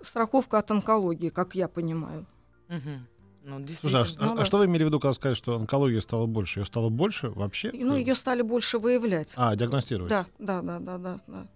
страховка 0.03 0.59
от 0.59 0.71
онкологии, 0.71 1.29
как 1.29 1.55
я 1.55 1.69
понимаю. 1.69 2.27
Мгм. 2.69 3.07
Ну, 3.43 3.67
Слушай, 3.67 3.95
а, 3.97 4.01
действительно. 4.01 4.27
а- 4.27 4.29
Ну 4.29 4.35
а 4.35 4.37
да. 4.39 4.45
что 4.45 4.59
вы 4.59 4.67
имели 4.67 4.85
в 4.85 4.87
виду, 4.89 5.01
когда 5.01 5.13
сказали, 5.15 5.35
что 5.35 5.57
онкология 5.57 6.01
стала 6.01 6.27
больше? 6.27 6.61
Ее 6.61 6.65
стало 6.67 6.89
больше 6.91 7.31
вообще? 7.31 7.71
И, 7.71 7.85
Ну, 7.85 7.97
ее 7.97 8.15
стали 8.15 8.43
больше 8.43 8.79
выявлять. 8.79 9.33
А, 9.37 9.57
диагностировать? 9.57 10.11
Да, 10.11 10.27
да, 10.39 10.61
да, 10.63 10.79
да, 10.79 10.99
да, 10.99 11.21
да. 11.27 11.47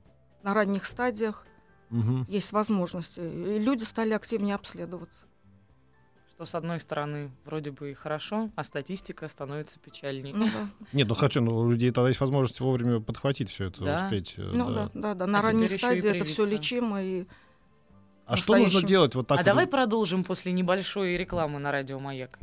На 0.42 0.54
ранних 0.54 0.86
стадиях 0.86 1.46
Мгм. 1.90 2.24
есть 2.28 2.52
возможности. 2.52 3.20
И 3.20 3.58
люди 3.58 3.84
стали 3.84 4.12
активнее 4.14 4.54
обследоваться. 4.54 5.26
Что, 6.34 6.46
с 6.46 6.54
одной 6.56 6.80
стороны, 6.80 7.30
вроде 7.44 7.70
бы 7.70 7.90
и 7.92 7.94
хорошо, 7.94 8.50
а 8.56 8.64
статистика 8.64 9.28
становится 9.28 9.78
печальней. 9.78 10.32
Ну 10.32 10.46
да. 10.46 10.68
Нет, 10.92 11.06
ну 11.06 11.14
хочу, 11.14 11.40
ну, 11.40 11.56
у 11.58 11.70
людей 11.70 11.92
тогда 11.92 12.08
есть 12.08 12.20
возможность 12.20 12.58
вовремя 12.60 12.98
подхватить 13.00 13.50
все 13.50 13.66
это, 13.66 13.84
Да. 13.84 13.96
успеть. 14.04 14.34
э, 14.38 14.42
Ну 14.52 14.68
да. 14.72 14.84
да, 14.86 14.90
да, 14.94 15.14
да. 15.14 15.26
На 15.28 15.38
А 15.38 15.42
ранней 15.42 15.68
стадии 15.68 16.08
это 16.08 16.24
все 16.24 16.44
лечимо 16.44 17.02
и 17.02 17.26
А 18.26 18.36
что 18.36 18.56
нужно 18.56 18.82
делать 18.82 19.14
вот 19.14 19.26
так 19.26 19.38
а 19.38 19.40
вот? 19.40 19.46
давай 19.46 19.66
продолжим 19.66 20.24
после 20.24 20.52
небольшой 20.52 21.16
рекламы 21.16 21.58
на 21.58 21.70
радио 21.72 21.98
Маяк. 21.98 22.38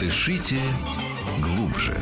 Дышите 0.00 0.60
глубже. 1.42 1.96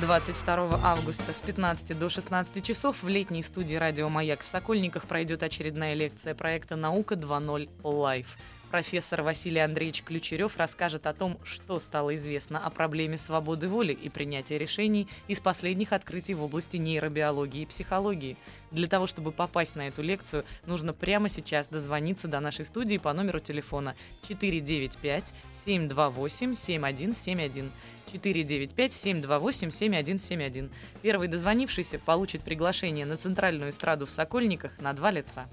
22 0.00 0.80
августа 0.84 1.32
с 1.32 1.40
15 1.40 1.98
до 1.98 2.08
16 2.08 2.64
часов 2.64 3.02
в 3.02 3.08
летней 3.08 3.42
студии 3.42 3.74
радио 3.74 4.08
Маяк 4.08 4.42
в 4.42 4.46
Сокольниках 4.46 5.04
пройдет 5.06 5.42
очередная 5.42 5.94
лекция 5.94 6.34
проекта 6.34 6.76
«Наука 6.76 7.14
2.0 7.14 7.68
Live». 7.82 8.36
Профессор 8.70 9.22
Василий 9.22 9.60
Андреевич 9.60 10.02
Ключарев 10.02 10.58
расскажет 10.58 11.06
о 11.06 11.14
том, 11.14 11.38
что 11.42 11.78
стало 11.78 12.14
известно 12.16 12.58
о 12.58 12.68
проблеме 12.68 13.16
свободы 13.16 13.66
воли 13.66 13.94
и 13.94 14.10
принятия 14.10 14.58
решений 14.58 15.08
из 15.26 15.40
последних 15.40 15.94
открытий 15.94 16.34
в 16.34 16.42
области 16.42 16.76
нейробиологии 16.76 17.62
и 17.62 17.66
психологии. 17.66 18.36
Для 18.70 18.86
того, 18.86 19.06
чтобы 19.06 19.32
попасть 19.32 19.74
на 19.74 19.88
эту 19.88 20.02
лекцию, 20.02 20.44
нужно 20.66 20.92
прямо 20.92 21.30
сейчас 21.30 21.68
дозвониться 21.68 22.28
до 22.28 22.40
нашей 22.40 22.66
студии 22.66 22.98
по 22.98 23.10
номеру 23.14 23.40
телефона 23.40 23.94
495 24.28 25.32
728 25.64 26.54
7171. 26.54 27.72
495-728-7171. 28.12 30.70
Первый 31.02 31.28
дозвонившийся 31.28 31.98
получит 31.98 32.40
приглашение 32.42 33.04
на 33.04 33.18
центральную 33.18 33.70
эстраду 33.70 34.06
в 34.06 34.10
Сокольниках 34.10 34.80
на 34.80 34.94
два 34.94 35.10
лица. 35.10 35.46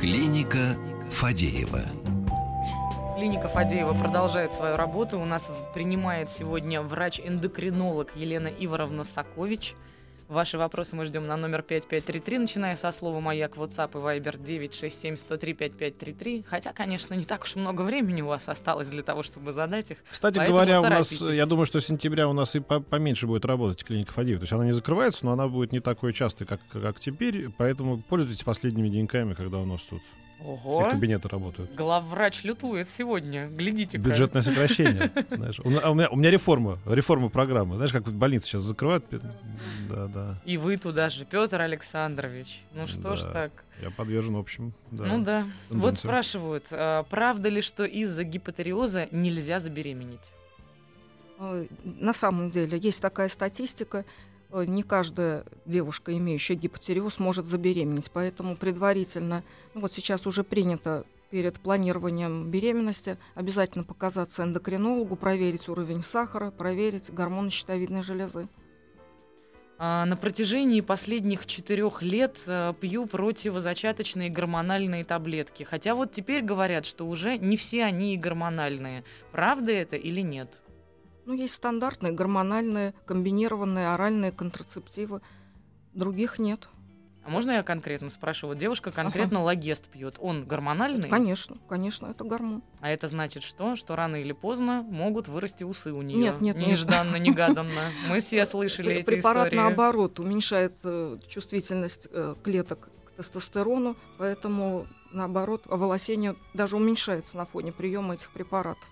Клиника 0.00 0.78
Фадеева. 1.10 1.82
Клиника 3.18 3.48
Фадеева 3.48 3.92
продолжает 3.92 4.50
свою 4.54 4.76
работу. 4.76 5.20
У 5.20 5.26
нас 5.26 5.50
принимает 5.74 6.30
сегодня 6.30 6.80
врач-эндокринолог 6.80 8.16
Елена 8.16 8.48
Иваровна 8.48 9.04
Сакович. 9.04 9.74
Ваши 10.30 10.58
вопросы 10.58 10.94
мы 10.94 11.06
ждем 11.06 11.26
на 11.26 11.36
номер 11.36 11.62
5533, 11.62 12.38
начиная 12.38 12.76
со 12.76 12.92
слова 12.92 13.18
«Маяк», 13.18 13.56
WhatsApp 13.56 13.90
и 13.94 14.20
Viber 14.20 14.40
967-103-5533. 14.40 16.44
Хотя, 16.48 16.72
конечно, 16.72 17.14
не 17.14 17.24
так 17.24 17.42
уж 17.42 17.56
много 17.56 17.82
времени 17.82 18.22
у 18.22 18.28
вас 18.28 18.48
осталось 18.48 18.88
для 18.88 19.02
того, 19.02 19.24
чтобы 19.24 19.52
задать 19.52 19.90
их. 19.90 19.98
Кстати 20.08 20.38
говоря, 20.38 20.82
у 20.82 20.84
нас, 20.84 21.10
я 21.10 21.46
думаю, 21.46 21.66
что 21.66 21.80
с 21.80 21.86
сентября 21.86 22.28
у 22.28 22.32
нас 22.32 22.54
и 22.54 22.60
по- 22.60 22.78
поменьше 22.78 23.26
будет 23.26 23.44
работать 23.44 23.82
клиника 23.82 24.12
Фадеева. 24.12 24.38
То 24.38 24.44
есть 24.44 24.52
она 24.52 24.64
не 24.64 24.70
закрывается, 24.72 25.26
но 25.26 25.32
она 25.32 25.48
будет 25.48 25.72
не 25.72 25.80
такой 25.80 26.12
частой, 26.12 26.46
как, 26.46 26.60
как 26.70 27.00
теперь. 27.00 27.48
Поэтому 27.58 28.00
пользуйтесь 28.00 28.44
последними 28.44 28.88
деньками, 28.88 29.34
когда 29.34 29.58
у 29.58 29.64
нас 29.64 29.80
тут 29.82 30.00
Ого! 30.44 30.80
все 30.82 30.90
кабинеты 30.90 31.28
работают. 31.28 31.74
Главврач 31.74 32.44
лютует 32.44 32.88
сегодня. 32.88 33.48
Глядите 33.48 33.98
Бюджетное 33.98 34.42
сокращение. 34.42 35.10
знаешь. 35.30 35.60
У, 35.60 35.70
а 35.82 35.90
у 35.90 35.94
меня, 35.94 36.08
у 36.10 36.16
меня 36.16 36.30
реформа, 36.30 36.78
реформа 36.86 37.28
программы. 37.28 37.76
Знаешь, 37.76 37.92
как 37.92 38.06
вот 38.06 38.14
больницы 38.14 38.46
сейчас 38.46 38.62
закрывают. 38.62 39.04
Да, 39.88 40.06
да. 40.06 40.40
И 40.44 40.56
вы 40.56 40.76
туда 40.76 41.08
же, 41.10 41.24
Петр 41.24 41.60
Александрович. 41.60 42.62
Ну 42.74 42.86
что 42.86 43.16
ж 43.16 43.22
Да. 43.22 43.32
так? 43.32 43.64
Я 43.82 43.90
подвержен 43.90 44.36
общим. 44.36 44.72
Да. 44.90 45.04
Ну 45.04 45.24
да. 45.24 45.42
Вот 45.68 45.80
тенденциям. 45.80 45.96
спрашивают, 45.96 46.68
а, 46.70 47.02
правда 47.04 47.48
ли, 47.48 47.60
что 47.60 47.84
из-за 47.84 48.24
гипотериоза 48.24 49.08
нельзя 49.10 49.58
забеременеть? 49.58 50.30
На 51.84 52.12
самом 52.12 52.50
деле 52.50 52.78
есть 52.78 53.00
такая 53.00 53.28
статистика. 53.28 54.04
Э, 54.52 54.64
Не 54.66 54.82
каждая 54.82 55.44
девушка, 55.66 56.16
имеющая 56.16 56.54
гипотериоз, 56.54 57.18
может 57.18 57.46
забеременеть. 57.46 58.10
Поэтому 58.10 58.56
предварительно, 58.56 59.42
ну 59.74 59.80
вот 59.80 59.92
сейчас 59.92 60.26
уже 60.26 60.44
принято 60.44 61.04
перед 61.30 61.60
планированием 61.60 62.50
беременности 62.50 63.16
обязательно 63.34 63.84
показаться 63.84 64.42
эндокринологу, 64.42 65.16
проверить 65.16 65.68
уровень 65.68 66.02
сахара, 66.02 66.50
проверить 66.50 67.12
гормоны 67.12 67.50
щитовидной 67.50 68.02
железы. 68.02 68.48
А, 69.78 70.04
На 70.04 70.16
протяжении 70.16 70.82
последних 70.82 71.46
четырех 71.46 72.02
лет 72.02 72.38
э, 72.46 72.74
пью 72.78 73.06
противозачаточные 73.06 74.28
гормональные 74.28 75.04
таблетки. 75.04 75.62
Хотя 75.62 75.94
вот 75.94 76.12
теперь 76.12 76.42
говорят, 76.42 76.84
что 76.84 77.06
уже 77.06 77.38
не 77.38 77.56
все 77.56 77.84
они 77.84 78.12
и 78.12 78.18
гормональные. 78.18 79.04
Правда 79.32 79.72
это 79.72 79.96
или 79.96 80.20
нет? 80.20 80.50
Ну, 81.26 81.34
есть 81.34 81.54
стандартные 81.54 82.12
гормональные, 82.12 82.94
комбинированные 83.06 83.88
оральные 83.94 84.32
контрацептивы. 84.32 85.20
Других 85.92 86.38
нет. 86.38 86.68
А 87.22 87.30
можно 87.30 87.50
я 87.50 87.62
конкретно 87.62 88.08
спрошу? 88.08 88.46
Вот 88.46 88.58
девушка 88.58 88.90
конкретно 88.90 89.42
лагест 89.42 89.86
пьет. 89.86 90.16
Он 90.18 90.46
гормональный? 90.46 91.08
Конечно, 91.08 91.58
конечно, 91.68 92.06
это 92.06 92.24
гормон. 92.24 92.62
А 92.80 92.88
это 92.88 93.08
значит 93.08 93.42
что? 93.42 93.76
Что 93.76 93.94
рано 93.94 94.16
или 94.16 94.32
поздно 94.32 94.82
могут 94.82 95.28
вырасти 95.28 95.62
усы 95.62 95.92
у 95.92 96.00
нее. 96.00 96.18
Нет, 96.18 96.40
нет, 96.40 96.56
нет. 96.56 96.68
Нежданно, 96.68 97.16
негаданно. 97.20 97.92
Мы 98.08 98.20
все 98.20 98.46
слышали 98.46 98.94
эти 98.94 99.06
Препарат, 99.06 99.48
истории. 99.48 99.60
наоборот, 99.60 100.18
уменьшает 100.18 100.74
э, 100.84 101.18
чувствительность 101.28 102.08
э, 102.10 102.34
клеток 102.42 102.88
к 103.04 103.10
тестостерону, 103.18 103.96
поэтому, 104.16 104.86
наоборот, 105.12 105.64
оволосение 105.68 106.36
даже 106.54 106.76
уменьшается 106.76 107.36
на 107.36 107.44
фоне 107.44 107.70
приема 107.70 108.14
этих 108.14 108.30
препаратов. 108.30 108.88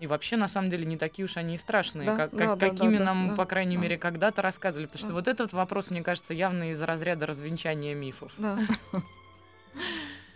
И 0.00 0.06
вообще, 0.06 0.36
на 0.36 0.48
самом 0.48 0.70
деле, 0.70 0.86
не 0.86 0.96
такие 0.96 1.26
уж 1.26 1.36
они 1.36 1.54
и 1.54 1.58
страшные, 1.58 2.06
Да, 2.06 2.16
как, 2.16 2.30
да, 2.32 2.46
как- 2.46 2.58
да, 2.58 2.68
какими 2.70 2.96
да, 2.96 3.04
нам, 3.04 3.28
да, 3.30 3.34
по 3.36 3.44
крайней 3.44 3.76
да. 3.76 3.82
мере, 3.82 3.98
когда-то 3.98 4.40
рассказывали. 4.42 4.86
Потому 4.86 4.98
что 4.98 5.08
Да. 5.08 5.14
вот 5.14 5.28
этот 5.28 5.52
вопрос, 5.52 5.90
мне 5.90 6.02
кажется, 6.02 6.32
явно 6.32 6.70
из 6.70 6.80
разряда 6.80 7.26
развенчания 7.26 7.94
мифов. 7.94 8.32
Да. 8.38 8.58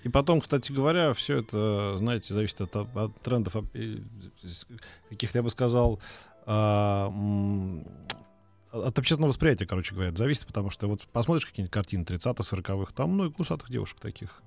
И 0.02 0.10
потом, 0.10 0.42
кстати 0.42 0.70
говоря, 0.70 1.14
все 1.14 1.38
это, 1.38 1.96
знаете, 1.96 2.34
зависит 2.34 2.60
от, 2.60 2.76
от 2.76 3.20
трендов, 3.22 3.54
каких-то, 5.08 5.38
я 5.38 5.42
бы 5.42 5.48
сказал, 5.48 5.98
а, 6.44 7.10
от 8.70 8.98
общественного 8.98 9.30
восприятия, 9.30 9.66
короче 9.66 9.94
говоря, 9.94 10.10
это 10.10 10.18
зависит, 10.18 10.46
потому 10.46 10.68
что 10.68 10.88
вот 10.88 11.00
посмотришь 11.08 11.46
какие-нибудь 11.46 11.72
картины 11.72 12.02
30-х, 12.04 12.42
40-х, 12.42 12.92
там 12.94 13.10
много 13.12 13.34
усатых 13.38 13.70
девушек 13.70 13.98
таких. 13.98 14.42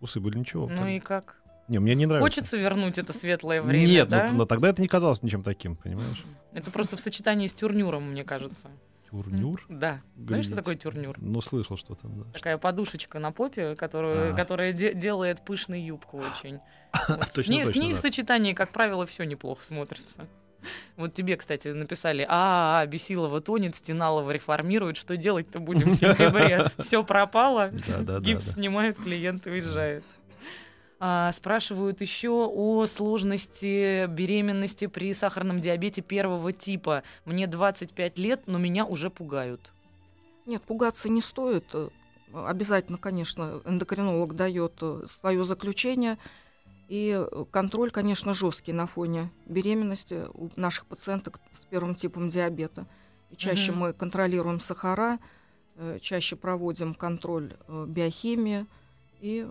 Усы 0.00 0.20
были 0.20 0.36
ничего. 0.38 0.68
Ну 0.68 0.76
там. 0.76 0.86
и 0.88 1.00
как? 1.00 1.36
Не, 1.70 1.78
мне 1.78 1.94
не 1.94 2.04
нравится. 2.04 2.24
Хочется 2.24 2.56
вернуть 2.56 2.98
это 2.98 3.12
светлое 3.12 3.62
время, 3.62 3.86
Нет, 3.86 4.08
да? 4.08 4.26
но, 4.26 4.38
но 4.38 4.44
тогда 4.44 4.70
это 4.70 4.82
не 4.82 4.88
казалось 4.88 5.22
ничем 5.22 5.44
таким, 5.44 5.76
понимаешь? 5.76 6.24
Это 6.52 6.72
просто 6.72 6.96
в 6.96 7.00
сочетании 7.00 7.46
с 7.46 7.54
тюрнюром, 7.54 8.10
мне 8.10 8.24
кажется. 8.24 8.66
Тюрнюр? 9.08 9.64
Да. 9.68 10.00
Знаешь, 10.16 10.28
Глядите. 10.28 10.48
что 10.48 10.56
такое 10.56 10.74
тюрнюр? 10.74 11.16
Ну, 11.20 11.40
слышал 11.40 11.76
что-то, 11.76 12.08
да. 12.08 12.24
Такая 12.32 12.58
подушечка 12.58 13.20
на 13.20 13.30
попе, 13.30 13.76
которую, 13.76 14.32
А. 14.32 14.36
которая 14.36 14.72
де- 14.72 14.94
делает 14.94 15.44
пышную 15.44 15.84
юбку 15.84 16.18
очень. 16.18 16.58
Вот 17.08 17.28
с, 17.28 17.32
Точно, 17.34 17.52
ней, 17.52 17.64
с 17.64 17.68
точно, 17.68 17.80
ней 17.82 17.92
в 17.92 17.96
да. 17.96 18.02
сочетании, 18.02 18.52
как 18.52 18.72
правило, 18.72 19.06
все 19.06 19.22
неплохо 19.22 19.62
смотрится. 19.62 20.26
Вот 20.96 21.14
тебе, 21.14 21.36
кстати, 21.36 21.68
написали, 21.68 22.26
а, 22.28 22.82
-а, 22.82 22.86
-а 22.86 22.90
Бесилова 22.90 23.40
тонет, 23.40 23.76
Стеналова 23.76 24.30
реформирует, 24.32 24.96
что 24.96 25.16
делать-то 25.16 25.60
будем 25.60 25.90
в 25.90 25.94
сентябре? 25.94 26.66
Все 26.78 27.04
пропало, 27.04 27.70
гипс 28.20 28.54
снимают, 28.54 28.98
клиент 28.98 29.46
уезжает. 29.46 30.04
А, 31.02 31.32
спрашивают 31.32 32.02
еще 32.02 32.28
о 32.30 32.84
сложности 32.86 34.06
беременности 34.06 34.86
при 34.86 35.14
сахарном 35.14 35.58
диабете 35.60 36.02
первого 36.02 36.52
типа. 36.52 37.02
Мне 37.24 37.46
25 37.46 38.18
лет, 38.18 38.42
но 38.46 38.58
меня 38.58 38.84
уже 38.84 39.08
пугают. 39.08 39.72
Нет, 40.44 40.62
пугаться 40.62 41.08
не 41.08 41.22
стоит. 41.22 41.64
Э, 41.72 41.88
Обязательно, 42.32 42.96
конечно, 42.98 43.60
эндокринолог 43.64 44.36
дает 44.36 44.80
свое 45.06 45.42
заключение. 45.42 46.18
И 46.88 47.16
э, 47.18 47.44
контроль, 47.50 47.90
конечно, 47.90 48.34
жесткий 48.34 48.72
на 48.74 48.86
фоне 48.86 49.30
беременности 49.46 50.26
у 50.34 50.50
наших 50.56 50.84
пациенток 50.86 51.40
с 51.58 51.64
первым 51.64 51.94
типом 51.94 52.28
диабета. 52.28 52.86
И 53.30 53.36
чаще 53.36 53.72
Мгм. 53.72 53.80
мы 53.80 53.92
контролируем 53.94 54.60
сахара, 54.60 55.18
э, 55.76 55.98
чаще 56.02 56.36
проводим 56.36 56.94
контроль 56.94 57.54
э, 57.68 57.86
биохимии. 57.88 58.66
И 59.20 59.48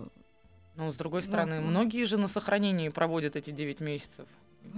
Но, 0.76 0.90
с 0.90 0.96
другой 0.96 1.20
Да. 1.22 1.26
стороны, 1.26 1.60
многие 1.60 2.04
же 2.04 2.16
на 2.16 2.28
сохранении 2.28 2.88
проводят 2.88 3.36
эти 3.36 3.50
9 3.50 3.80
месяцев. 3.80 4.26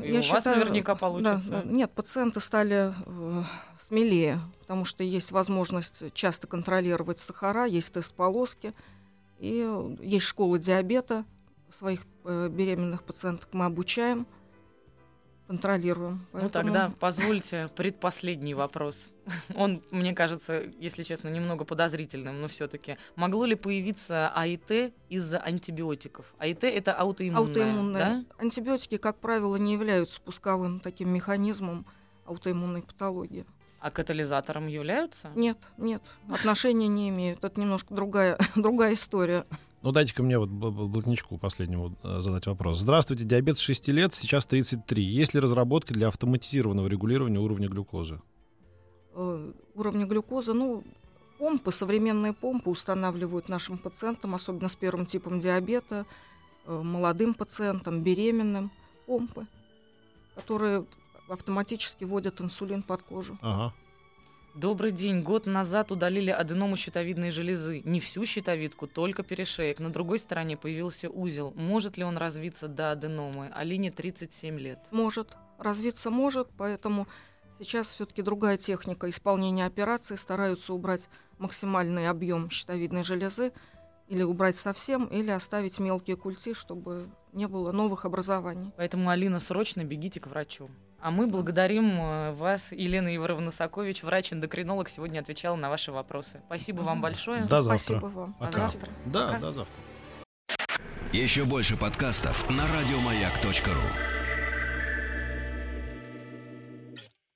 И 0.02 0.08
Я 0.08 0.12
у 0.12 0.14
вас 0.16 0.24
считаю, 0.24 0.58
наверняка 0.58 0.94
да, 0.94 0.98
получится. 1.00 1.50
да. 1.50 1.62
Нет, 1.64 1.90
пациенты 1.92 2.40
стали 2.40 2.94
э, 3.04 3.42
смелее, 3.88 4.40
потому 4.60 4.84
что 4.84 5.02
есть 5.04 5.32
возможность 5.32 6.14
часто 6.14 6.46
контролировать 6.46 7.18
сахара, 7.18 7.66
есть 7.66 7.92
тест 7.92 8.12
полоски, 8.14 8.74
и 9.38 9.62
э, 9.66 9.96
есть 10.00 10.26
школы 10.26 10.58
диабета. 10.58 11.24
Своих 11.70 12.06
э, 12.24 12.48
беременных 12.48 13.02
пациенток 13.02 13.48
мы 13.52 13.64
обучаем, 13.64 14.26
контролируем. 15.52 16.26
Ну 16.32 16.40
Поэтому- 16.40 16.50
тогда 16.50 16.92
позвольте 16.98 17.68
предпоследний 17.76 18.54
вопрос. 18.54 19.10
Он, 19.54 19.82
мне 19.90 20.14
кажется, 20.14 20.62
если 20.78 21.02
честно, 21.02 21.28
немного 21.28 21.64
подозрительным, 21.66 22.40
но 22.40 22.48
все-таки. 22.48 22.96
Могло 23.16 23.44
ли 23.44 23.54
появиться 23.54 24.30
АИТ 24.34 24.94
из-за 25.10 25.38
антибиотиков? 25.38 26.24
АИТ 26.38 26.64
это 26.64 26.94
аутоиммунная, 26.94 27.46
аутоиммунные 27.46 28.02
да? 28.02 28.24
антибиотики, 28.38 28.96
как 28.96 29.18
правило, 29.18 29.56
не 29.56 29.74
являются 29.74 30.20
пусковым 30.22 30.80
таким 30.80 31.10
механизмом 31.10 31.84
аутоиммунной 32.24 32.82
патологии. 32.82 33.44
А 33.78 33.90
катализатором 33.90 34.68
являются? 34.68 35.28
Нет, 35.34 35.58
нет, 35.76 36.02
отношения 36.30 36.88
не 36.88 37.10
имеют. 37.10 37.44
Это 37.44 37.60
немножко 37.60 37.92
другая, 37.94 38.38
другая 38.56 38.94
история. 38.94 39.44
Ну, 39.82 39.92
дайте-ка 39.92 40.22
мне 40.22 40.38
вот 40.38 40.48
блатничку 40.48 41.38
последнему 41.38 41.96
э, 42.02 42.20
задать 42.20 42.46
вопрос. 42.46 42.78
Здравствуйте, 42.78 43.24
диабет 43.24 43.58
с 43.58 43.60
6 43.60 43.88
лет, 43.88 44.14
сейчас 44.14 44.46
33. 44.46 45.02
Есть 45.02 45.34
ли 45.34 45.40
разработки 45.40 45.92
для 45.92 46.08
автоматизированного 46.08 46.86
регулирования 46.86 47.40
уровня 47.40 47.68
глюкозы? 47.68 48.20
э, 49.14 49.52
уровня 49.74 50.06
глюкозы. 50.06 50.52
Ну, 50.52 50.84
помпы, 51.38 51.72
современные 51.72 52.32
помпы 52.32 52.70
устанавливают 52.70 53.48
нашим 53.48 53.78
пациентам, 53.78 54.34
особенно 54.34 54.68
с 54.68 54.74
первым 54.74 55.06
типом 55.06 55.40
диабета, 55.40 56.06
э, 56.66 56.82
молодым 56.82 57.34
пациентам, 57.34 58.02
беременным, 58.02 58.70
помпы, 59.06 59.46
которые 60.34 60.86
автоматически 61.28 62.04
вводят 62.04 62.40
инсулин 62.40 62.82
под 62.82 63.02
кожу. 63.02 63.38
Ага. 63.40 63.74
Добрый 64.54 64.92
день. 64.92 65.22
Год 65.22 65.46
назад 65.46 65.92
удалили 65.92 66.28
аденому 66.28 66.76
щитовидной 66.76 67.30
железы. 67.30 67.80
Не 67.86 68.00
всю 68.00 68.26
щитовидку, 68.26 68.86
только 68.86 69.22
перешеек. 69.22 69.80
На 69.80 69.90
другой 69.90 70.18
стороне 70.18 70.58
появился 70.58 71.08
узел. 71.08 71.54
Может 71.56 71.96
ли 71.96 72.04
он 72.04 72.18
развиться 72.18 72.68
до 72.68 72.90
аденомы? 72.90 73.50
Алине 73.54 73.90
37 73.90 74.58
лет. 74.58 74.78
Может, 74.90 75.38
развиться 75.58 76.10
может, 76.10 76.48
поэтому 76.58 77.08
сейчас 77.60 77.92
все-таки 77.92 78.20
другая 78.20 78.58
техника 78.58 79.08
исполнения 79.08 79.64
операции. 79.64 80.16
Стараются 80.16 80.74
убрать 80.74 81.08
максимальный 81.38 82.10
объем 82.10 82.50
щитовидной 82.50 83.04
железы, 83.04 83.52
или 84.08 84.22
убрать 84.22 84.56
совсем, 84.56 85.06
или 85.06 85.30
оставить 85.30 85.78
мелкие 85.78 86.16
культи, 86.16 86.52
чтобы 86.52 87.08
не 87.32 87.48
было 87.48 87.72
новых 87.72 88.04
образований. 88.04 88.70
Поэтому, 88.76 89.08
Алина, 89.08 89.40
срочно 89.40 89.82
бегите 89.84 90.20
к 90.20 90.26
врачу. 90.26 90.68
А 91.02 91.10
мы 91.10 91.26
благодарим 91.26 92.00
э, 92.00 92.32
вас, 92.32 92.70
Елена 92.70 93.08
Егоровна 93.08 93.50
Сакович, 93.50 94.04
врач-эндокринолог, 94.04 94.88
сегодня 94.88 95.18
отвечала 95.18 95.56
на 95.56 95.68
ваши 95.68 95.90
вопросы. 95.90 96.40
Спасибо 96.46 96.82
вам 96.82 97.00
большое. 97.00 97.42
До 97.46 97.60
завтра. 97.60 97.78
Спасибо 97.78 98.06
вам. 98.06 98.36
До 98.38 98.46
Пока. 98.46 98.60
завтра. 98.60 98.90
Да, 99.06 99.26
Пока. 99.26 99.38
до 99.40 99.52
завтра. 99.52 99.74
Еще 101.12 101.44
больше 101.44 101.76
подкастов 101.76 102.48
на 102.48 102.62
радиомаяк.ру. 102.68 104.21